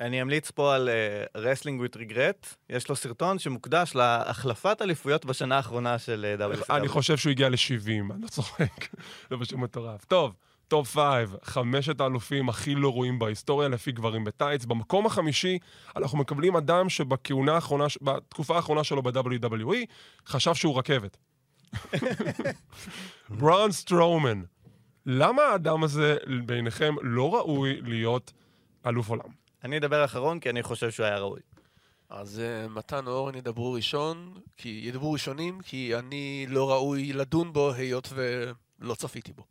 [0.00, 0.88] אני אמליץ פה על
[1.36, 2.54] Wrestling With Regret.
[2.70, 6.64] יש לו סרטון שמוקדש להחלפת אליפויות בשנה האחרונה של אה, WCW.
[6.70, 8.86] אני חושב שהוא הגיע ל-70, אני לא צוחק.
[9.30, 10.04] זה פשוט מטורף.
[10.04, 10.34] טוב,
[10.68, 14.64] טופ 5, חמשת האלופים הכי לא ראויים בהיסטוריה לפי גברים בטייץ.
[14.64, 15.58] במקום החמישי,
[15.96, 19.76] אנחנו מקבלים אדם שבכהונה האחרונה, בתקופה האחרונה שלו ב-WWE,
[20.26, 21.16] חשב שהוא רכבת.
[23.38, 24.42] ברון סטרומן.
[25.06, 28.32] למה האדם הזה בעיניכם לא ראוי להיות
[28.86, 29.28] אלוף עולם?
[29.64, 31.40] אני אדבר אחרון כי אני חושב שהוא היה ראוי.
[32.10, 37.52] אז uh, מתן או אורן ידברו ראשון, כי ידברו ראשונים, כי אני לא ראוי לדון
[37.52, 39.44] בו היות ולא צפיתי בו.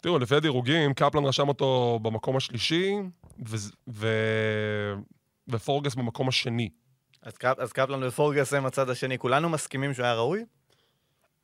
[0.00, 2.94] תראו, לפי הדירוגים, קפלן רשם אותו במקום השלישי,
[3.46, 3.56] ו...
[3.88, 4.08] ו...
[5.48, 6.68] ופורגס במקום השני.
[7.22, 9.18] אז, קפ, אז קפלן ופורגס הם הצד השני.
[9.18, 10.44] כולנו מסכימים שהוא היה ראוי?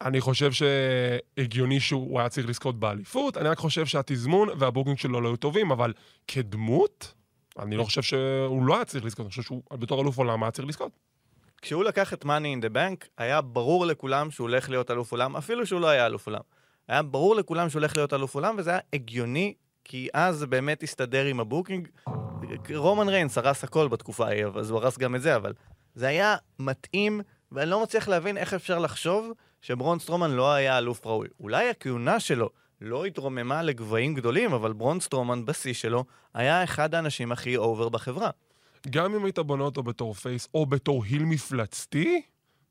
[0.00, 5.20] אני חושב שהגיוני שהוא היה צריך לזכות באליפות, אני רק חושב שהתזמון וה booking שלו
[5.20, 5.92] לא היו טובים, אבל
[6.26, 7.14] כדמות,
[7.58, 10.50] אני לא חושב שהוא לא היה צריך לזכות, אני חושב שהוא בתור אלוף עולם היה
[10.50, 10.92] צריך לזכות.
[11.62, 15.36] כשהוא לקח את money in the bank, היה ברור לכולם שהוא הולך להיות אלוף עולם,
[15.36, 16.40] אפילו שהוא לא היה אלוף עולם.
[16.88, 20.82] היה ברור לכולם שהוא הולך להיות אלוף עולם, וזה היה הגיוני, כי אז זה באמת
[20.82, 21.88] הסתדר עם ה booking.
[22.74, 25.52] רומן ריינס הרס הכל בתקופה ההיא, אז הוא הרס גם את זה, אבל
[25.94, 27.20] זה היה מתאים,
[27.52, 31.28] ואני לא מצליח להבין איך אפשר לחשוב שברון סטרומן לא היה אלוף ראוי.
[31.40, 37.32] אולי הכהונה שלו לא התרוממה לגבהים גדולים, אבל ברון סטרומן בשיא שלו היה אחד האנשים
[37.32, 38.30] הכי over בחברה.
[38.90, 42.22] גם אם היית בונה אותו בתור face או בתור heel מפלצתי,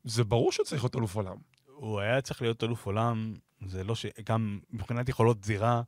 [0.03, 1.35] זה ברור שצריך להיות אלוף עולם.
[1.67, 3.33] הוא היה צריך להיות אלוף עולם,
[3.65, 4.05] זה לא ש...
[4.25, 5.81] גם מבחינת יכולות זירה,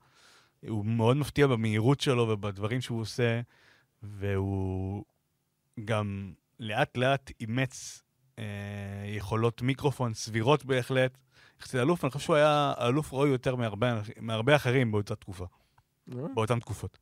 [0.68, 3.42] הוא מאוד מפתיע במהירות שלו ובדברים שהוא עושה,
[4.04, 5.04] והוא
[5.86, 8.04] גם לאט לאט אימץ
[8.40, 8.44] אה,
[9.08, 11.18] יכולות מיקרופון סבירות בהחלט.
[11.60, 15.46] יחסית אלוף, אני חושב שהוא היה אלוף ראוי יותר מהרבה, מהרבה אחרים באותה תקופה,
[16.08, 16.98] באותן תקופות.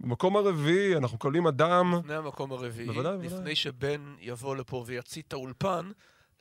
[0.00, 1.94] במקום הרביעי אנחנו מקבלים אדם...
[1.98, 3.38] לפני המקום הרביעי, בוודאי, בוודאי.
[3.38, 5.90] לפני שבן יבוא לפה ויצית את האולפן,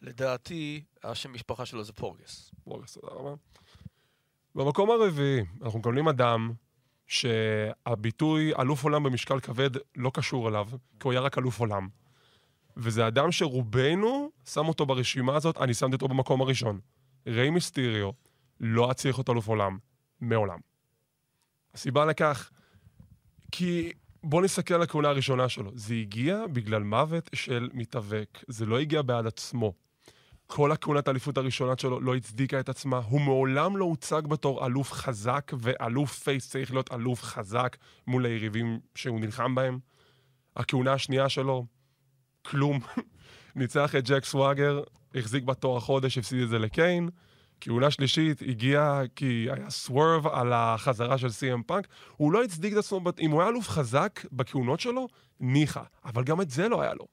[0.02, 2.52] לדעתי, השם משפחה שלו זה פורגס.
[2.68, 3.34] וואגס, תודה רבה.
[4.56, 6.52] במקום הרביעי, אנחנו מקבלים אדם
[7.08, 11.88] שהביטוי אלוף עולם במשקל כבד לא קשור אליו, כי הוא היה רק אלוף עולם.
[12.78, 16.80] וזה אדם שרובנו שם אותו ברשימה הזאת, אני שמתי אותו במקום הראשון.
[17.28, 18.12] ריי מיסטיריו
[18.60, 19.78] לא צריך להיות אלוף עולם,
[20.22, 20.60] מעולם.
[21.74, 22.52] הסיבה לכך,
[23.52, 23.92] כי
[24.24, 25.72] בואו נסתכל על הכהונה הראשונה שלו.
[25.76, 29.74] זה הגיע בגלל מוות של מתאבק, זה לא הגיע בעד עצמו.
[30.52, 34.92] כל הכהונת האליפות הראשונה שלו לא הצדיקה את עצמה, הוא מעולם לא הוצג בתור אלוף
[34.92, 39.80] חזק, ואלוף face צריך להיות אלוף חזק מול היריבים שהוא נלחם בהם.
[40.56, 41.66] הכהונה השנייה שלו,
[42.46, 42.80] כלום.
[43.56, 44.82] ניצח את ג'ק סוואגר,
[45.16, 47.10] החזיק בתואר חודש, הפסיד את זה לקיין.
[47.62, 51.88] כהונה שלישית הגיעה כי היה swerve על החזרה של סי.אם פאנק.
[52.18, 55.08] הוא לא הצדיק את עצמו, אם הוא היה אלוף חזק בכהונות שלו,
[55.40, 55.84] ניחא.
[56.06, 57.06] אבל גם את זה לא היה לו.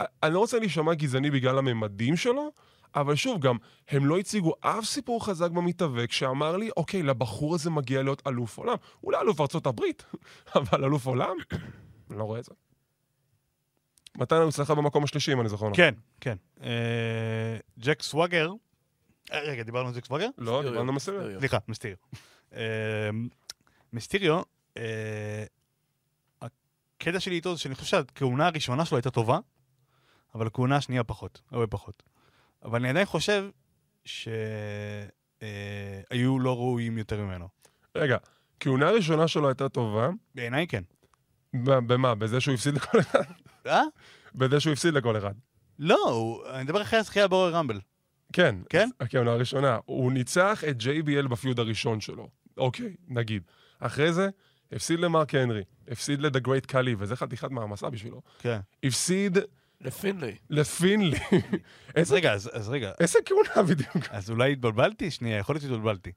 [0.00, 2.52] ואני לא רוצה להישמע גזעני בגלל הממדים שלו,
[2.94, 3.56] אבל שוב, גם
[3.88, 8.58] הם לא הציגו אף סיפור חזק במתאבק שאמר לי, אוקיי, לבחור הזה מגיע להיות אלוף
[8.58, 8.76] עולם.
[9.02, 10.04] אולי אלוף ארצות הברית,
[10.56, 11.36] אבל אלוף עולם?
[12.10, 12.52] אני לא רואה את זה.
[14.16, 15.76] מתן הוא אצלך במקום השלישי, אם אני זוכר נכון.
[15.76, 16.36] כן, כן.
[16.62, 18.52] אה, ג'ק סוואגר,
[19.32, 20.28] אה, רגע, דיברנו על ג'ק סוואגר?
[20.38, 21.38] לא, דיברנו מסוים.
[21.38, 21.96] סליחה, מיסטריו.
[22.54, 23.10] אה,
[23.92, 24.42] מיסטריו,
[24.76, 25.44] אה,
[26.42, 29.38] הקטע שלי איתו זה שאני חושב שהכהונה הראשונה שלו הייתה טובה,
[30.34, 32.02] אבל הכהונה השנייה פחות, הרבה פחות.
[32.64, 33.48] אבל אני עדיין חושב
[34.04, 34.38] שהיו
[36.38, 37.48] לא ראויים יותר ממנו.
[37.96, 38.16] רגע,
[38.60, 40.82] כהונה ראשונה שלו הייתה טובה, בעיניי כן.
[41.64, 42.14] במה?
[42.14, 43.22] בזה שהוא הפסיד לכל אחד?
[43.66, 43.82] אה?
[44.34, 45.34] בזה שהוא הפסיד לכל אחד.
[45.78, 47.80] לא, אני מדבר אחרי הזכייה ברורי רמבל.
[48.32, 48.56] כן.
[48.68, 48.88] כן?
[49.00, 49.78] הכהונה הראשונה.
[49.84, 52.28] הוא ניצח את JBL בפיוד הראשון שלו.
[52.56, 53.42] אוקיי, נגיד.
[53.80, 54.28] אחרי זה,
[54.72, 58.22] הפסיד למרק הנרי, הפסיד ל-The Great קאלי, וזה חתיכת מעמסה בשבילו.
[58.38, 58.60] כן.
[58.84, 59.38] הפסיד
[59.80, 60.36] לפינלי.
[60.50, 61.18] לפינלי.
[61.30, 64.08] אז איזה, רגע, אז אז רגע, איזה כהונה בדיוק?
[64.10, 65.10] אז אולי התבלבלתי?
[65.10, 66.12] שנייה, יכול להיות שהתבלבלתי.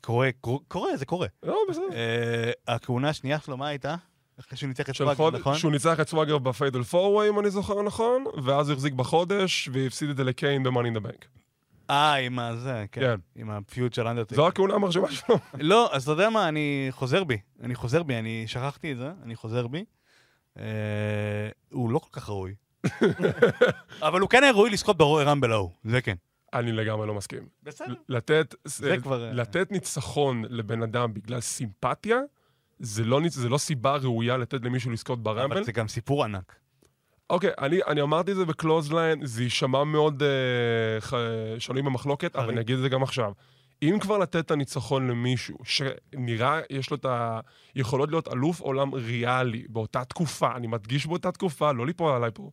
[0.00, 0.30] קורה,
[0.68, 1.26] קורה, זה קורה.
[1.42, 1.84] לא, בסדר.
[1.92, 3.96] אה, הכהונה השנייה שלו, מה הייתה?
[4.40, 5.38] אחרי שהוא ניצח את סוואגר.
[5.38, 5.54] נכון?
[5.54, 10.10] שהוא ניצח את סוואגר בפיידל פורווי, אם אני זוכר נכון, ואז הוא החזיק בחודש, והפסיד
[10.10, 11.24] את זה לקיין ב-Money in the Bank.
[11.90, 13.00] אה, עם הזה, כן.
[13.00, 13.40] כן.
[13.40, 14.36] עם הפיוט של אנדרטק.
[14.36, 15.38] זו הכהונה המרשימה שלו.
[15.58, 17.38] לא, אז אתה יודע מה, אני חוזר בי.
[17.62, 19.84] אני חוזר בי, אני שכחתי את זה, אני חוזר בי.
[20.58, 20.64] אה,
[21.72, 22.54] הוא לא כל כך ראוי.
[24.02, 26.14] אבל הוא כן היה ראוי לזכות ברוי רמבל ההוא, זה כן.
[26.54, 27.48] אני לגמרי לא מסכים.
[27.62, 27.94] בסדר.
[28.08, 32.18] לתת, זה כבר, אה, לתת ניצחון לבן אדם בגלל סימפתיה,
[32.78, 35.56] זה לא, זה לא סיבה ראויה לתת למישהו לזכות ברמבל.
[35.56, 36.54] אבל זה גם סיפור ענק.
[37.30, 41.14] אוקיי, אני, אני אמרתי את זה ב clothesline, זה יישמע מאוד אה, ח...
[41.58, 42.50] שנוי במחלוקת, אבל.
[42.50, 43.32] אני אגיד את זה גם עכשיו.
[43.82, 47.06] אם כבר לתת את הניצחון למישהו שנראה, יש לו את
[47.74, 52.50] היכולות להיות אלוף עולם ריאלי באותה תקופה, אני מדגיש באותה תקופה, לא ליפול עליי פה,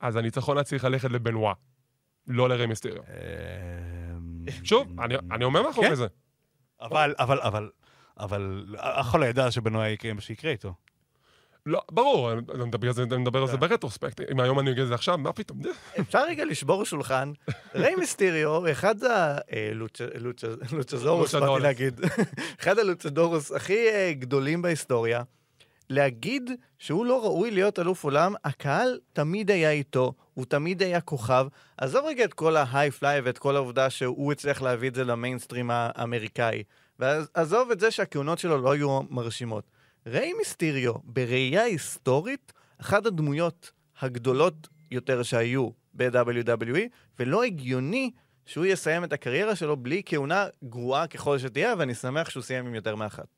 [0.00, 1.52] אז הניצחון היה צריך ללכת לבנואה,
[2.26, 3.02] לא לרי מיסטריו.
[3.08, 5.00] אה, שוב,
[5.32, 5.94] אני, אומר מאחורי כן.
[5.94, 6.06] זה.
[6.80, 7.70] אבל, אבל, אבל,
[8.20, 10.74] אבל, אף אחד לא ידע שבנואה יקרה מה שיקרה איתו.
[11.66, 14.20] לא, ברור, אני מדבר על זה, אני מדבר על זה ברטרוספקט.
[14.30, 15.60] אם היום אני אגיד את זה עכשיו, מה פתאום?
[16.00, 17.32] אפשר רגע לשבור שולחן.
[17.74, 21.34] ריי מיסטיריו, אחד הלוצ'זורוס, באתי לוצ'דורס.
[21.62, 22.00] להגיד,
[22.60, 25.22] אחד הלוצ'דורוס הכי אה, גדולים בהיסטוריה,
[25.90, 31.46] להגיד שהוא לא ראוי להיות אלוף עולם, הקהל תמיד היה איתו, הוא תמיד היה כוכב.
[31.78, 35.70] עזוב רגע את כל ההיי פליי ואת כל העובדה שהוא הצליח להביא את זה למיינסטרים
[35.72, 36.62] האמריקאי.
[36.98, 39.64] ועזוב את זה שהכהונות שלו לא היו מרשימות.
[40.06, 46.80] ריי מיסטיריו, בראייה היסטורית, אחת הדמויות הגדולות יותר שהיו ב-WWE,
[47.18, 48.10] ולא הגיוני
[48.46, 52.74] שהוא יסיים את הקריירה שלו בלי כהונה גרועה ככל שתהיה, ואני שמח שהוא סיים עם
[52.74, 53.33] יותר מאחת.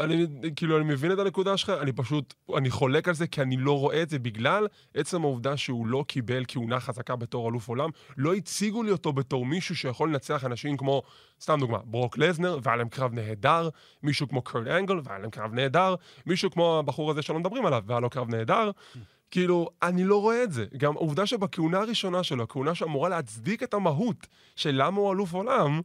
[0.00, 0.26] אני,
[0.56, 3.78] כאילו, אני מבין את הנקודה שלך, אני פשוט, אני חולק על זה כי אני לא
[3.78, 7.90] רואה את זה בגלל עצם העובדה שהוא לא קיבל כהונה חזקה בתור אלוף עולם.
[8.16, 11.02] לא הציגו לי אותו בתור מישהו שיכול לנצח אנשים כמו,
[11.40, 13.68] סתם דוגמה, ברוק לזנר, והיה להם קרב נהדר,
[14.02, 15.94] מישהו כמו קרט אנגל, והיה להם קרב נהדר,
[16.26, 18.70] מישהו כמו הבחור הזה שלא מדברים עליו, והיה לו קרב נהדר.
[19.30, 20.66] כאילו, אני לא רואה את זה.
[20.76, 24.26] גם העובדה שבכהונה הראשונה שלו, הכהונה שאמורה להצדיק את המהות
[24.56, 25.80] של למה הוא אלוף עולם,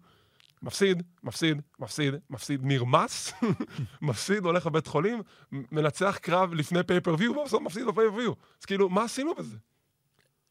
[0.61, 3.33] מפסיד, מפסיד, מפסיד, מפסיד, נרמס,
[4.01, 8.33] מפסיד, הולך לבית חולים, מנצח קרב לפני פייפריוויו, ובסוף מפסיד בפייפריוויו.
[8.59, 9.57] אז כאילו, מה עשינו בזה?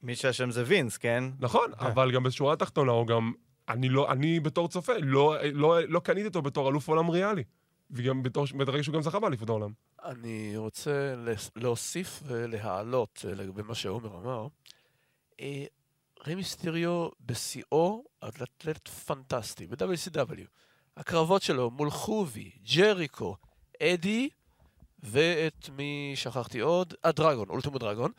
[0.03, 1.25] מי שהשם זה וינס, כן?
[1.41, 3.33] נכון, אבל גם בשורה התחתונה, הוא גם,
[3.69, 7.45] אני לא, אני בתור צופה, לא, לא, לא קניתי אותו בתור אלוף עולם ריאלי.
[7.91, 9.73] וגם בתור, ברגע שהוא גם זכה באליפות העולם.
[10.05, 11.15] אני רוצה
[11.57, 14.47] להוסיף ולהעלות אה, לגבי מה שעומר אמר.
[16.27, 20.41] אה, ריי מיסטריו בשיאו אתלט פנטסטי, ב-WCW.
[20.97, 23.37] הקרבות שלו מול חובי, ג'ריקו,
[23.83, 24.29] אדי,
[25.03, 26.95] ואת מי שכחתי עוד?
[27.05, 28.13] הדרגון, אולטימוט דרגון.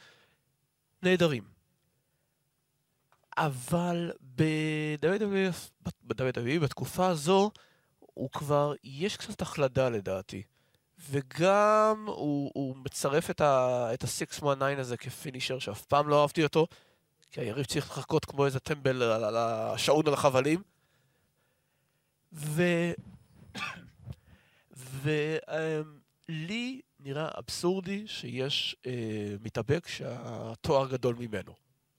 [1.03, 1.43] נהדרים.
[3.37, 7.51] אבל ב-WWE, בתקופה הזו,
[7.99, 10.43] הוא כבר, יש קצת החלדה לדעתי.
[11.09, 14.45] וגם הוא, הוא מצרף את ה-619
[14.77, 16.67] הזה כפינישר, שאף פעם לא אהבתי אותו,
[17.31, 20.63] כי היריב צריך לחכות כמו איזה טמבל על, על השעון על החבלים.
[22.33, 22.63] ו...
[25.03, 31.53] ולי נראה אבסורדי שיש אה, מתאבק שהתואר גדול ממנו.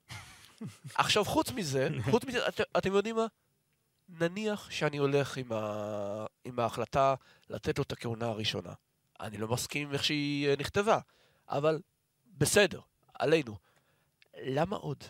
[0.95, 3.25] עכשיו, חוץ מזה, חוץ מזה, את, אתם יודעים מה?
[4.09, 6.25] נניח שאני הולך עם, ה...
[6.45, 7.15] עם ההחלטה
[7.49, 8.73] לתת לו את הכהונה הראשונה.
[9.19, 10.99] אני לא מסכים עם איך שהיא אה, נכתבה,
[11.49, 11.81] אבל
[12.37, 12.79] בסדר,
[13.13, 13.55] עלינו.
[14.43, 15.03] למה עוד?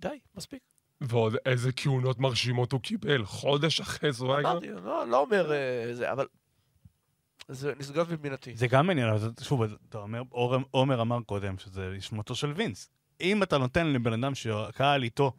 [0.00, 0.60] די, מספיק.
[1.00, 4.50] ועוד איזה כהונות מרשימות הוא קיבל, חודש אחרי סוואגר.
[4.50, 6.26] אמרתי, לא, לא אומר אה, זה, אבל
[7.48, 8.56] זה נשגב מבינתי.
[8.56, 12.90] זה גם מעניין, אבל שוב, אתה אומר, עומר- עומר אמר קודם שזה נשמתו של וינס.
[13.20, 15.32] אם אתה נותן לבן אדם שקהל איתו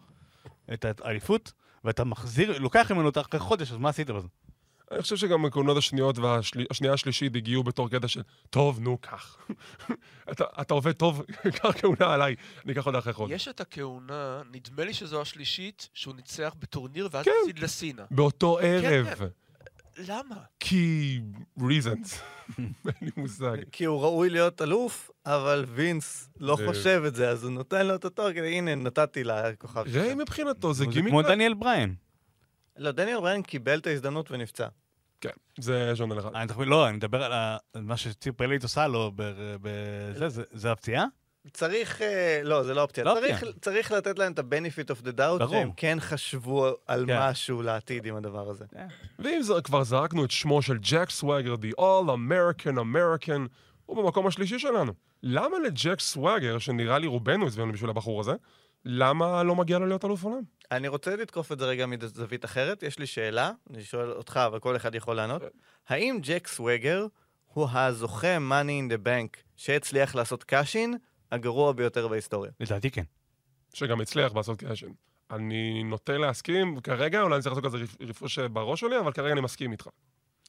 [0.74, 1.52] את האליפות,
[1.84, 4.28] ואתה מחזיר, לוקח ממנו אותה אחרי חודש, אז מה עשית בזה?
[4.92, 9.38] אני חושב שגם הכהונות השניות והשנייה השלישית הגיעו בתור קטע של, טוב, נו, קח.
[10.32, 11.22] אתה, אתה עובד טוב,
[11.62, 13.32] קח כהונה עליי, אני אקח עוד אחרי חודש.
[13.32, 17.32] יש את הכהונה, נדמה לי שזו השלישית, שהוא ניצח בטורניר ואז כן.
[17.42, 18.04] הפסיד לסינה.
[18.12, 19.08] באותו ערב.
[19.16, 19.26] כן.
[19.98, 20.36] למה?
[20.60, 21.20] כי...
[21.60, 22.16] reasons.
[22.60, 22.70] אין
[23.02, 23.58] לי מושג.
[23.72, 27.88] כי הוא ראוי להיות אלוף, אבל וינס לא זה- חושב את זה, אז הוא נותן
[27.88, 29.96] לו את התואר כדי, הנה, נתתי לכוכב שלך.
[29.96, 31.10] ריי מבחינתו זה זה גימיק...
[31.12, 31.96] כמו דניאל בריין.
[32.78, 34.68] לא, דניאל בריין קיבל את ההזדמנות ונפצע.
[35.22, 36.30] כן, זה ז'ון אחד.
[36.36, 37.34] אני לא, אני מדבר על
[37.82, 39.12] מה שציר פרלית עושה לו
[40.28, 41.06] זה- זה הפציעה?
[41.54, 43.04] צריך, אה, לא, זה לא אופציה.
[43.04, 43.60] לא צריך, אופציה.
[43.62, 45.48] צריך לתת להם את ה-benefit of the doubt, ברור.
[45.52, 47.18] שהם כן חשבו על כן.
[47.22, 48.66] משהו לעתיד עם הדבר הזה.
[49.20, 53.40] ואם זה, כבר זרקנו את שמו של ג'ק סוואגר, The All American American,
[53.86, 54.94] הוא במקום השלישי שלנו.
[55.24, 58.34] למה לג'ק סוואגר, שנראה לי רובנו הצביענו בשביל הבחור הזה,
[58.86, 60.42] למה לא מגיע לו להיות אלוף עולם?
[60.72, 62.84] אני רוצה לתקוף את זה רגע מזווית אחרת.
[62.84, 65.42] יש לי שאלה, אני שואל אותך, אבל כל אחד יכול לענות.
[65.88, 67.08] האם ג'ק סווגר
[67.46, 70.98] הוא הזוכה money in the bank שהצליח לעשות cash-in
[71.32, 72.52] הגרוע ביותר בהיסטוריה?
[72.60, 73.04] לדעתי כן.
[73.74, 74.92] שגם הצליח לעשות cash-in.
[75.32, 79.32] אני נוטה להסכים, כרגע אולי אני צריך לעשות כזה רפ- רפרוש בראש שלי, אבל כרגע
[79.34, 79.88] אני מסכים איתך.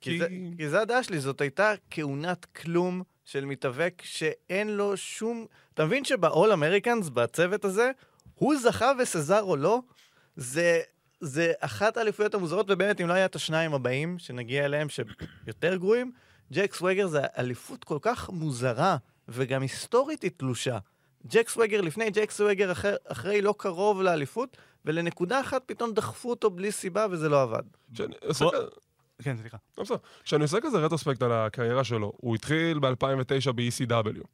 [0.00, 4.96] כי, כי- זה, כי זה הדעה שלי, זאת הייתה כהונת כלום של מתאבק שאין לו
[4.96, 5.46] שום...
[5.74, 7.90] אתה מבין שב-all Americans, בצוות הזה,
[8.34, 9.80] הוא זכה וסזארו לא?
[10.36, 10.80] זה,
[11.20, 16.12] זה אחת האליפויות המוזרות, ובאמת, אם לא היה את השניים הבאים, שנגיע אליהם, שיותר גרועים,
[16.52, 18.96] ג'ק סווגר זה אליפות כל כך מוזרה,
[19.28, 20.78] וגם היסטורית היא תלושה.
[21.26, 26.50] ג'ק סווגר לפני, ג'ק סווגר אחרי, אחרי לא קרוב לאליפות, ולנקודה אחת פתאום דחפו אותו
[26.50, 27.62] בלי סיבה, וזה לא עבד.
[29.22, 29.56] כן, סליחה.
[29.78, 29.96] לא, בסדר.
[30.24, 34.24] כשאני עושה כזה רטרוספקט על הקריירה שלו, הוא התחיל ב-2009 ב-ECW.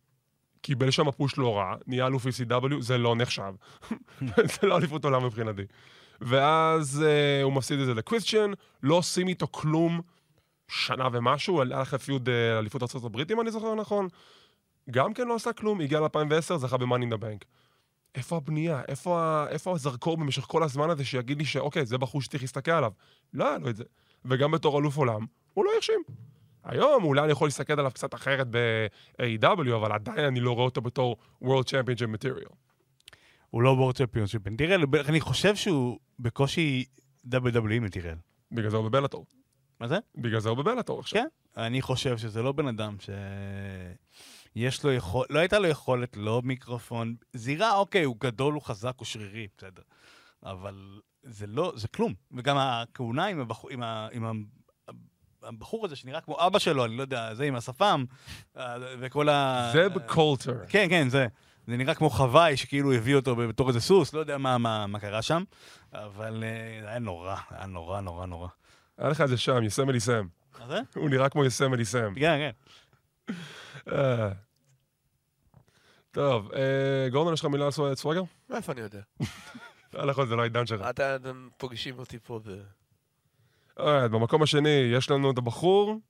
[0.63, 3.55] קיבל שם פוש לא רע, נהיה אלוף ECW, זה לא נחשב.
[4.53, 5.63] זה לא אליפות עולם מבחינתי.
[6.21, 8.51] ואז uh, הוא מפסיד את זה לקריסטיאן,
[8.83, 10.01] לא עושים איתו כלום
[10.69, 14.09] שנה ומשהו, היה לך פיוד uh, אליפות הברית, אם אני זוכר נכון.
[14.91, 17.45] גם כן לא עשה כלום, הגיע ל-2010, זכה ב-Money in the Bank.
[18.15, 18.83] איפה הבנייה?
[18.89, 22.71] איפה, ה- איפה הזרקור במשך כל הזמן הזה שיגיד לי שאוקיי, זה בחור שצריך להסתכל
[22.71, 22.93] עליו?
[23.35, 23.85] לא היה לו את זה.
[24.25, 26.01] וגם בתור אלוף עולם, הוא לא הרשים.
[26.65, 30.81] היום אולי אני יכול להסתכל עליו קצת אחרת ב-AW, אבל עדיין אני לא רואה אותו
[30.81, 32.55] בתור World Championship Material.
[33.51, 36.85] הוא לא וורד צ'מפיונשיפ בנטירל, אני חושב שהוא בקושי
[37.35, 38.17] WWE מטירל.
[38.53, 39.27] בגלל זה הוא בבלאטור.
[39.81, 39.99] מה זה?
[40.15, 41.23] בגלל זה הוא בבלאטור עכשיו.
[41.23, 41.29] כן.
[41.57, 42.97] אני חושב שזה לא בן אדם
[44.55, 45.27] שיש לו יכול...
[45.31, 47.15] לא הייתה לו יכולת, לא מיקרופון.
[47.33, 49.83] זירה, אוקיי, הוא גדול, הוא חזק, הוא שרירי, בסדר.
[50.43, 52.15] אבל זה לא, זה כלום.
[52.33, 54.45] וגם הכהונה עם הבחור, עם, ה, עם
[55.43, 58.05] הבחור הזה שנראה כמו אבא שלו, אני לא יודע, זה עם השפם,
[58.57, 59.71] אה, וכל ה...
[59.73, 60.55] זב קולטר.
[60.69, 61.27] כן, כן, זה.
[61.67, 65.01] זה נראה כמו חוואי שכאילו הביא אותו בתור איזה סוס, לא יודע מה, מה, מה
[65.01, 65.43] קרה שם,
[65.93, 68.49] אבל אה, זה היה נורא, היה נורא, נורא, נורא.
[68.99, 70.27] היה לך את זה שם, יוסמיטי סם.
[70.61, 70.81] מה זה?
[70.95, 72.15] הוא נראה כמו יוסמיטי סם.
[72.15, 72.51] כן,
[73.29, 73.33] כן.
[73.93, 74.29] אה.
[76.11, 76.51] טוב,
[77.13, 78.23] גורדון, יש לך מילה על סו- סוואגר?
[78.51, 79.01] מאיפה אני יודע?
[79.95, 80.81] לך זה לא העידן שלך.
[80.91, 82.51] אתה- אתם פוגשים אותי פה ב...
[83.77, 86.01] אוקיי, במקום השני, יש לנו את הבחור,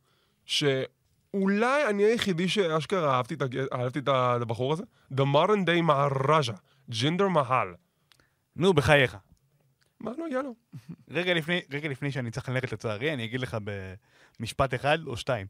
[0.46, 4.08] שאולי אני היחידי שאשכרה אהבתי את אהבתי את
[4.42, 6.52] הבחור הזה, The Modern Day מהראז'ה,
[6.90, 7.74] ג'ינדר מהל.
[8.56, 9.16] נו, בחייך.
[10.00, 10.54] מה לא לו?
[11.16, 13.56] רגע לפני, רגע לפני שאני צריך ללכת לצערי, אני אגיד לך
[14.40, 15.46] במשפט אחד או שתיים.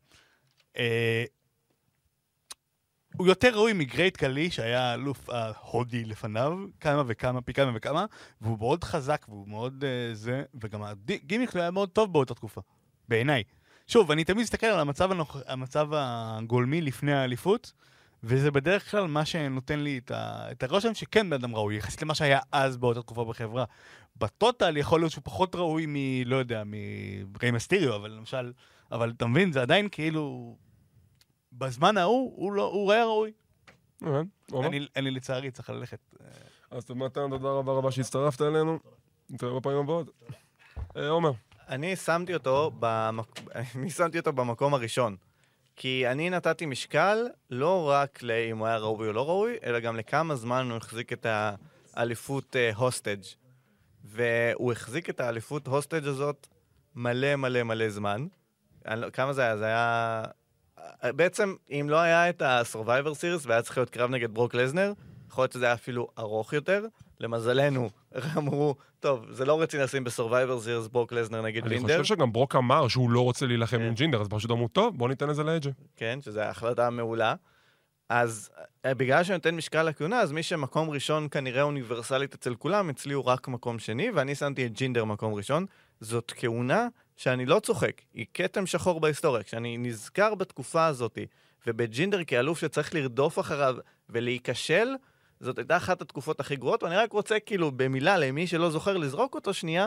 [3.16, 8.05] הוא יותר ראוי מגרייט קלי, שהיה אלוף ההודי לפניו, כמה וכמה, פי כמה וכמה,
[8.40, 12.61] והוא מאוד חזק והוא מאוד אה, זה, וגם הגימיק היה מאוד טוב באותה תקופה,
[13.09, 13.42] בעיניי.
[13.87, 15.37] שוב, אני תמיד מסתכל על המצב, הנוכ...
[15.46, 17.72] המצב הגולמי לפני האליפות,
[18.25, 20.48] וזה בדרך כלל מה שנותן לי את, ה...
[20.53, 23.64] את הרושם שכן בן אדם ראוי, יחסית למה שהיה אז באותה תקופה בחברה.
[24.16, 25.96] בטוטל יכול להיות שהוא פחות ראוי מ...
[26.27, 28.53] לא יודע, מריי מסטיריו, אבל למשל...
[28.92, 30.57] אבל אתה מבין, זה עדיין כאילו...
[31.53, 33.33] בזמן ההוא, הוא, לא, הוא היה ראוי.
[34.55, 35.99] אני, אני לצערי צריך ללכת.
[36.71, 38.79] אז מתן, תודה רבה רבה שהצטרפת אלינו.
[39.31, 40.11] נתראה בפעמים הבאות.
[40.97, 41.33] אה, עומר.
[41.69, 43.41] אני שמתי אותו, במק...
[43.77, 45.17] אני שמתי אותו במקום הראשון.
[45.77, 49.97] כי אני נתתי משקל לא רק לאם הוא היה ראוי או לא ראוי, אלא גם
[49.97, 51.27] לכמה זמן הוא החזיק את
[51.95, 53.23] האליפות הוסטג'.
[54.05, 56.47] והוא החזיק את האליפות הוסטג' הזאת
[56.95, 58.27] מלא מלא מלא זמן.
[58.87, 59.57] לא- כמה זה היה?
[59.57, 60.25] זה היה...
[61.05, 64.92] בעצם, אם לא היה את ה-Survivor Series והיה צריך להיות קרב נגד ברוק לזנר,
[65.29, 66.87] יכול להיות שזה היה אפילו ארוך יותר.
[67.21, 67.90] למזלנו,
[68.37, 71.99] אמרו, טוב, זה לא רציני לשים ב-Survivor Series ברוק לזנר נגד אני לינדר.
[71.99, 73.83] חושב שגם ברוק אמר שהוא לא רוצה להילחם כן.
[73.83, 75.71] עם ג'ינדר, אז פשוט אמרו, טוב, בוא ניתן את זה לאג'ה.
[75.97, 77.35] כן, שזו החלטה מעולה.
[78.09, 78.51] אז
[78.85, 83.14] אה, בגלל שאני נותן משקל לכהונה, אז מי שמקום ראשון כנראה אוניברסלית אצל כולם, אצלי
[83.14, 85.66] הוא רק מקום שני, ואני שמתי את ג'ינדר מקום ראשון.
[86.01, 86.88] זאת כהונה
[87.23, 89.43] שאני לא צוחק, היא כתם שחור בהיסטוריה.
[89.43, 91.19] כשאני נזכר בתקופה הזאת,
[91.67, 93.77] ובג'ינדר כאלוף שצריך לרדוף אחריו
[94.11, 94.89] ולהיכשל,
[95.41, 99.35] זאת הייתה אחת התקופות הכי גרועות, ואני רק רוצה כאילו במילה למי שלא זוכר לזרוק
[99.35, 99.87] אותו שנייה,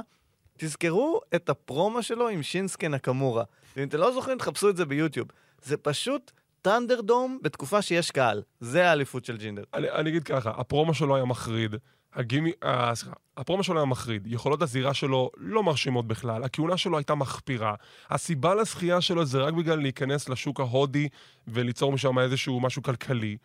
[0.57, 3.43] תזכרו את הפרומו שלו עם שינסקי נקמורה.
[3.77, 5.27] ואם אתם לא זוכרים, תחפשו את זה ביוטיוב.
[5.63, 8.41] זה פשוט טנדרדום בתקופה שיש קהל.
[8.59, 9.63] זה האליפות של ג'ינדר.
[9.73, 11.75] אני, אני אגיד ככה, הפרומו שלו היה מחריד,
[12.15, 16.97] הגימי, אה, סליחה, הפרומו שלו היה מחריד, יכולות הזירה שלו לא מרשימות בכלל, הכהונה שלו
[16.97, 17.75] הייתה מחפירה.
[18.09, 21.09] הסיבה לזכייה שלו זה רק בגלל להיכנס לשוק ההודי
[21.47, 23.37] וליצור משם איזשהו משהו כלכלי.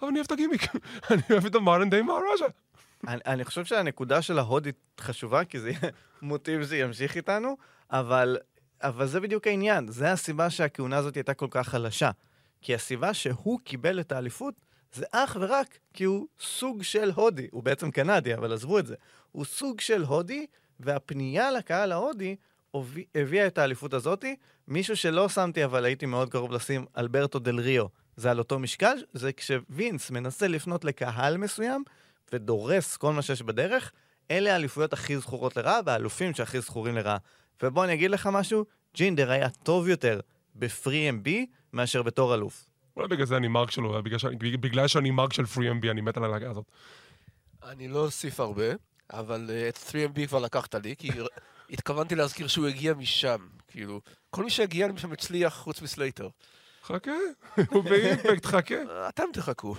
[0.00, 0.62] אבל אני אוהב את הגימיק,
[1.10, 2.44] אני אוהב את המודרן דיי מהראז'ה.
[3.08, 5.72] אני, אני חושב שהנקודה של ההודית חשובה, כי זה
[6.22, 7.56] מוטיב שימשיך איתנו,
[7.90, 8.36] אבל,
[8.82, 9.88] אבל זה בדיוק העניין.
[9.88, 12.10] זה הסיבה שהכהונה הזאת הייתה כל כך חלשה.
[12.62, 14.54] כי הסיבה שהוא קיבל את האליפות
[14.92, 17.48] זה אך ורק כי הוא סוג של הודי.
[17.50, 18.94] הוא בעצם קנדי, אבל עזבו את זה.
[19.32, 20.46] הוא סוג של הודי,
[20.80, 22.36] והפנייה לקהל ההודי
[23.14, 24.36] הביאה את האליפות הזאתי.
[24.68, 27.86] מישהו שלא שמתי, אבל הייתי מאוד קרוב לשים, אלברטו דל ריו.
[28.16, 31.84] זה על אותו משקל, זה כשווינס מנסה לפנות לקהל מסוים
[32.32, 33.92] ודורס כל מה שיש בדרך,
[34.30, 37.16] אלה האליפויות הכי זכורות לרעה והאלופים שהכי זכורים לרעה.
[37.62, 40.20] ובוא אני אגיד לך משהו, ג'ינדר היה טוב יותר
[40.56, 42.69] בפרי אמבי מאשר בתור אלוף.
[42.96, 46.16] אולי בגלל זה אני מרק שלו, בגלל שאני, בגלל שאני מרק של 3MB, אני מת
[46.16, 46.64] על הלהקה הזאת.
[47.62, 48.64] אני לא אוסיף הרבה,
[49.12, 51.10] אבל אה, את 3MB כבר לקחת לי, כי
[51.70, 53.48] התכוונתי להזכיר שהוא הגיע משם.
[53.68, 54.00] כאילו,
[54.30, 56.28] כל מי שהגיע משם הצליח חוץ מסלייטר.
[56.82, 57.10] חכה,
[57.72, 58.74] הוא באימפקט, חכה.
[58.90, 59.74] אה, אתם תחכו.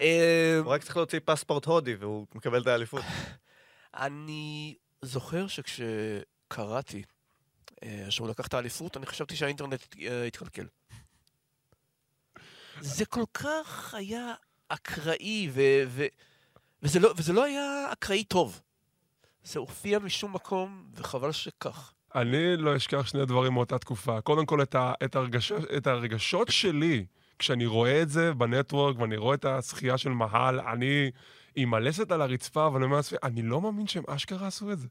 [0.00, 3.04] אה, הוא רק צריך להוציא פספורט הודי והוא מקבל את האליפות.
[3.94, 7.02] אני זוכר שכשקראתי
[7.84, 9.80] אה, שהוא לקח את האליפות, אני חשבתי שהאינטרנט
[10.26, 10.66] התקלקל.
[12.82, 14.34] זה כל כך היה
[14.68, 16.06] אקראי, ו- ו-
[16.82, 18.60] וזה, לא, וזה לא היה אקראי טוב.
[19.44, 21.92] זה הופיע משום מקום, וחבל שכך.
[22.14, 24.20] אני לא אשכח שני דברים מאותה תקופה.
[24.20, 27.04] קודם כל, את, ה, את, הרגש, את הרגשות שלי,
[27.38, 31.10] כשאני רואה את זה בנטוורק, ואני רואה את הזכייה של מהל, אני
[31.56, 34.88] עם הלסת על הרצפה, ואני אומר לעצמי, אני לא מאמין שהם אשכרה עשו את זה.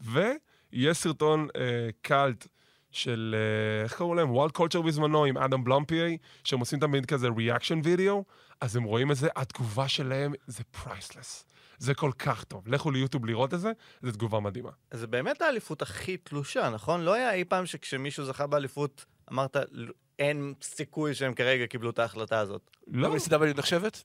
[0.00, 2.46] ויש סרטון אה, קאלט
[2.92, 4.30] של, אה, איך קראו להם?
[4.30, 8.24] WhatCulture בזמנו, עם אדם בלמפיד, שהם עושים תמיד כזה reaction video,
[8.60, 11.44] אז הם רואים את זה, התגובה שלהם זה priceless.
[11.78, 12.68] זה כל כך טוב.
[12.68, 14.70] לכו ליוטיוב לראות את זה, זו תגובה מדהימה.
[14.92, 17.00] זה באמת האליפות הכי תלושה, נכון?
[17.00, 19.56] לא היה אי פעם שכשמישהו זכה באליפות, אמרת,
[20.18, 22.70] אין סיכוי שהם כרגע קיבלו את ההחלטה הזאת.
[22.86, 24.02] לא, WCW נחשבת?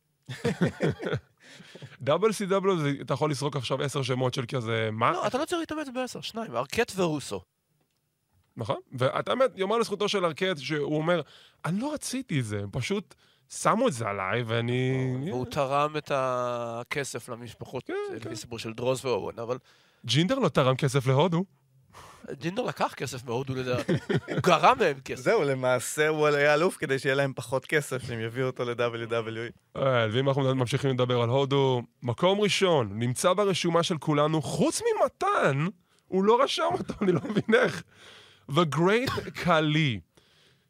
[2.01, 5.11] double C double, זה- אתה יכול לסרוק עכשיו עשר שמות של כזה, מה?
[5.11, 7.41] לא, אתה לא צריך להתאמץ בעשר, שניים, ארקט ורוסו.
[8.57, 8.77] נכון?
[8.91, 11.21] ואתה באמת, יאמר לזכותו של ארקד, שהוא אומר,
[11.65, 13.15] אני לא רציתי את זה, פשוט
[13.49, 15.13] שמו את זה עליי, ואני...
[15.29, 18.29] והוא תרם את הכסף למשפחות, כן, אה, כן.
[18.29, 19.57] לפי סיפור של דרוז ואורן, אבל
[20.05, 21.43] ג'ינדר לא תרם כסף להודו.
[22.31, 23.93] ג'ינדר לקח כסף מהודו לדעתי.
[24.33, 25.23] הוא גרם מהם כסף.
[25.23, 29.77] זהו, למעשה הוא היה אלוף כדי שיהיה להם פחות כסף, שהם יביאו אותו ל-WWE.
[29.81, 35.67] אה, ואם אנחנו ממשיכים לדבר על הודו, מקום ראשון, נמצא ברשומה של כולנו, חוץ ממתן,
[36.07, 37.83] הוא לא רשם אותו, אני לא מבין איך.
[38.51, 39.99] The Great קאלי.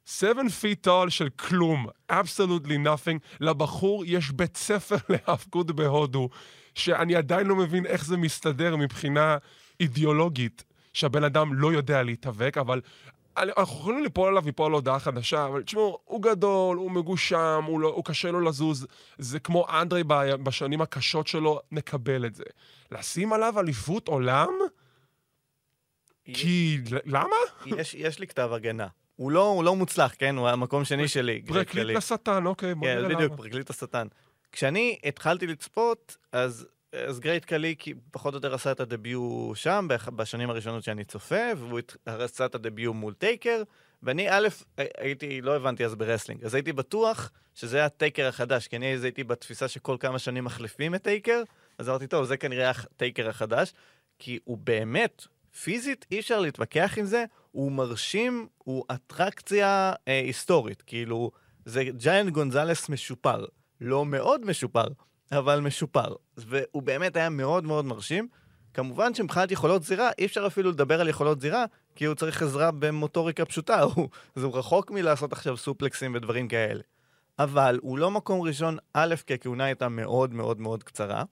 [0.05, 3.19] 7 feet tall של כלום, absolutely nothing.
[3.39, 6.29] לבחור יש בית ספר להאבקות בהודו,
[6.75, 9.37] שאני עדיין לא מבין איך זה מסתדר מבחינה
[9.79, 10.63] אידיאולוגית,
[10.93, 12.81] שהבן אדם לא יודע להתאבק, אבל
[13.37, 17.79] אנחנו יכולים ליפול עליו מפה על הודעה חדשה, אבל תשמעו, הוא גדול, הוא מגושם, הוא,
[17.79, 20.03] לא, הוא קשה לו לזוז, זה כמו אנדרי
[20.43, 22.43] בשנים הקשות שלו, נקבל את זה.
[22.91, 24.49] לשים עליו אליפות עולם?
[26.33, 27.35] כי, למה?
[27.65, 28.87] יש, יש לי כתב הגנה.
[29.15, 30.35] הוא לא, הוא לא מוצלח, כן?
[30.37, 31.41] הוא המקום שני שלי.
[31.41, 31.93] פרקליט קלי.
[31.93, 33.37] לשטן, אוקיי, בוא כן, נראה בדיוק, למה.
[33.37, 34.07] פרקליט השטן.
[34.51, 36.67] כשאני התחלתי לצפות, אז,
[37.07, 37.75] אז גרייט קלי
[38.11, 42.55] פחות או יותר עשה את ה debut שם, בשנים הראשונות שאני צופה, והוא עשה את
[42.55, 43.63] ה debut מול טייקר,
[44.03, 44.47] ואני א',
[44.77, 49.03] הי- הייתי, לא הבנתי אז ברסלינג, אז הייתי בטוח שזה הטייקר החדש, כי אני אז
[49.03, 51.43] הייתי בתפיסה שכל כמה שנים מחליפים את טייקר,
[51.77, 53.73] אז אמרתי, טוב, זה כנראה הטייקר החדש,
[54.19, 55.25] כי הוא באמת,
[55.63, 61.31] פיזית, אי אפשר להתווכח עם זה, הוא מרשים, הוא אטרקציה אה, היסטורית, כאילו,
[61.65, 63.45] זה ג'יינט גונזלס משופר.
[63.81, 64.87] לא מאוד משופר,
[65.31, 66.15] אבל משופר.
[66.37, 68.27] והוא באמת היה מאוד מאוד מרשים.
[68.73, 72.71] כמובן שמבחינת יכולות זירה, אי אפשר אפילו לדבר על יכולות זירה, כי הוא צריך עזרה
[72.71, 76.81] במוטוריקה פשוטה, הוא, אז הוא רחוק מלעשות עכשיו סופלקסים ודברים כאלה.
[77.39, 81.23] אבל הוא לא מקום ראשון, א', כי הכהונה הייתה מאוד מאוד מאוד קצרה,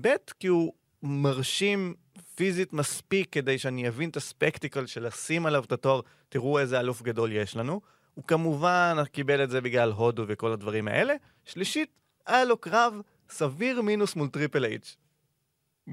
[0.00, 0.08] ב',
[0.40, 0.72] כי הוא
[1.02, 1.94] מרשים
[2.34, 6.80] פיזית מספיק כדי שאני אבין את ה spectacle של לשים עליו את התואר, תראו איזה
[6.80, 7.80] אלוף גדול יש לנו.
[8.14, 11.14] הוא כמובן קיבל את זה בגלל הודו וכל הדברים האלה.
[11.44, 11.88] שלישית,
[12.26, 12.94] היה לו קרב
[13.30, 14.96] סביר מינוס מול טריפל אייץ'.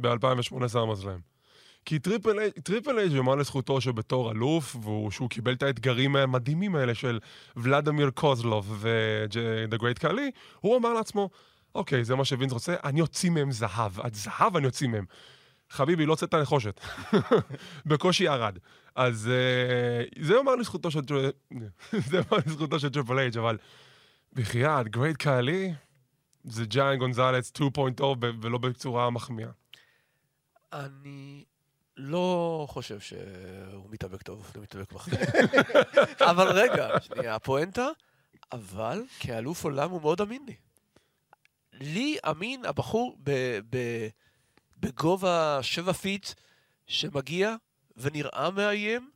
[0.01, 1.19] ב-2018 רמז להם.
[1.85, 6.75] כי טריפל איי- טריפל אייץ' יאמר לזכותו שבתור אלוף, והוא- שהוא קיבל את האתגרים המדהימים
[6.75, 7.19] האלה של
[7.55, 11.29] ולדימיר קוזלוב ו-The Great קאלי, הוא אמר לעצמו,
[11.75, 13.99] אוקיי, זה מה שווינס רוצה, אני אוציא מהם זהב.
[13.99, 15.05] עד זהב אני אוציא מהם.
[15.69, 16.81] חביבי, לא הוצאת נחושת.
[17.85, 18.57] בקושי ירד.
[18.95, 21.01] אז אה, זה יאמר לזכותו של
[22.09, 23.57] זה יאמר לזכותו של טריפל אייץ', אבל
[24.33, 25.73] בחייאת, גרייט קאלי
[26.43, 29.49] זה ג'איינט גונזלס 2.0 ב- ולא בצורה מחמיאה.
[30.73, 31.43] אני
[31.97, 35.19] לא חושב שהוא מתאבק טוב, הוא מתאבק מחמיר.
[36.31, 37.87] אבל רגע, שנייה, הפואנטה,
[38.51, 40.55] אבל כאלוף עולם הוא מאוד אמין לי.
[41.79, 43.17] לי אמין הבחור
[44.79, 46.27] בגובה שבע פיט
[46.87, 47.55] שמגיע
[47.97, 49.11] ונראה מאיים.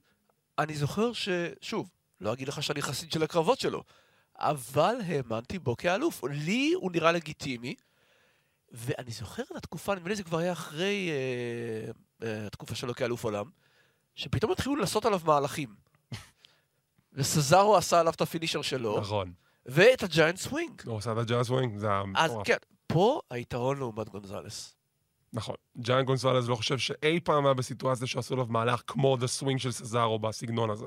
[0.59, 1.29] אני זוכר ש...
[1.61, 1.89] שוב,
[2.21, 3.83] לא אגיד לך שאני חסיד של הקרבות שלו,
[4.35, 6.23] אבל האמנתי בו כאלוף.
[6.23, 7.75] לי הוא נראה לגיטימי,
[8.71, 11.91] ואני זוכר את התקופה, נדמה לי זה כבר היה אחרי אה,
[12.27, 13.49] אה, התקופה שלו כאלוף עולם,
[14.15, 15.75] שפתאום התחילו לעשות עליו מהלכים.
[17.13, 19.33] וסזארו עשה עליו את ה finisher שלו, נכון.
[19.65, 20.81] ואת ה giant swing.
[20.85, 22.47] הוא עשה את ה giant swing, זה היה אז מטורף.
[22.47, 22.57] כן,
[22.87, 24.75] פה היתרון לעומת גונזלס.
[25.33, 25.55] נכון.
[25.77, 29.71] ג'איינט גונזלס לא חושב שאי פעם היה בסיטואציה שעשו עליו מהלך כמו the swing של
[29.71, 30.85] סזארו בסגנון הזה.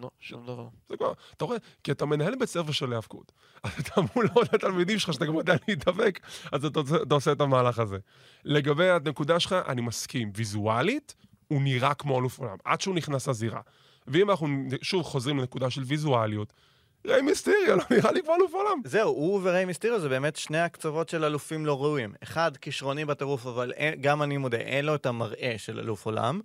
[0.00, 0.68] לא, שום דבר.
[0.88, 3.32] זה כבר, אתה רואה, כי אתה מנהל בית ספר של היאבקות.
[3.62, 6.20] אז אתה מול עוד התלמידים שלך שאתה גם יודע להתאבק,
[6.52, 7.98] אז אתה עושה את המהלך הזה.
[8.44, 10.32] לגבי הנקודה שלך, אני מסכים.
[10.36, 11.14] ויזואלית,
[11.48, 13.60] הוא נראה כמו אלוף עולם, עד שהוא נכנס לזירה.
[14.06, 14.48] ואם אנחנו
[14.82, 16.52] שוב חוזרים לנקודה של ויזואליות,
[17.06, 18.80] ריי מיסטריה לא נראה לי כמו אלוף עולם.
[18.84, 22.14] זהו, הוא וריי מיסטיריו זה באמת שני הקצוות של אלופים לא ראויים.
[22.22, 26.40] אחד, כישרוני בטירוף, אבל אין, גם אני מודה, אין לו את המראה של אלוף עולם.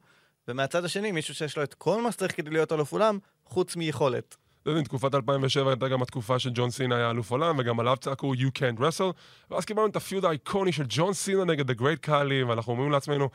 [0.47, 4.35] ומהצד השני, מישהו שיש לו את כל מה שצריך כדי להיות אלוף עולם, חוץ מיכולת.
[4.61, 8.33] אתה יודע, תקופת 2007 הייתה גם התקופה שג'ון סינה היה אלוף עולם, וגם עליו צעקו
[8.33, 9.13] You can't wrestle,
[9.51, 13.29] ואז קיבלנו את הפיוד האיקוני של ג'ון סינה נגד The Great קאלי, ואנחנו אומרים לעצמנו,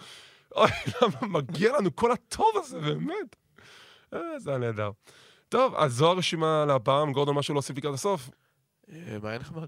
[0.57, 0.71] אוי,
[1.03, 3.37] למה מגיע לנו כל הטוב הזה, באמת?
[4.15, 4.91] אה, זה היה נהדר.
[5.55, 8.31] טוב, אז זו הרשימה להפעם, גורדון, משהו להוסיף לקראת הסוף?
[8.93, 9.67] אה, מה היה נחמד?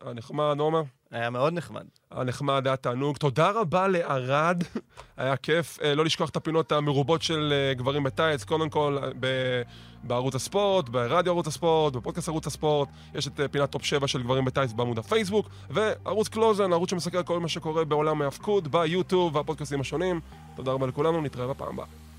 [0.00, 0.82] הנחמד, עומר?
[1.10, 1.84] היה מאוד נחמד.
[2.10, 3.16] הנחמד, היה תענוג.
[3.16, 4.64] תודה רבה לערד,
[5.16, 5.78] היה כיף.
[5.82, 9.62] אה, לא לשכוח את הפינות המרובות של אה, גברים בטייץ, קודם כל ב-
[10.02, 12.88] בערוץ הספורט, ברדיו ערוץ הספורט, בפודקאסט ערוץ הספורט.
[13.14, 17.40] יש את פינת טופ 7 של גברים בטייץ בעמוד הפייסבוק, וערוץ קלוזן, ערוץ שמסקר כל
[17.40, 20.20] מה שקורה בעולם ההאבקות, ביוטיוב והפודקאסטים השונים.
[20.56, 22.11] תודה רבה לכולנו, נתראה בפעם הבאה.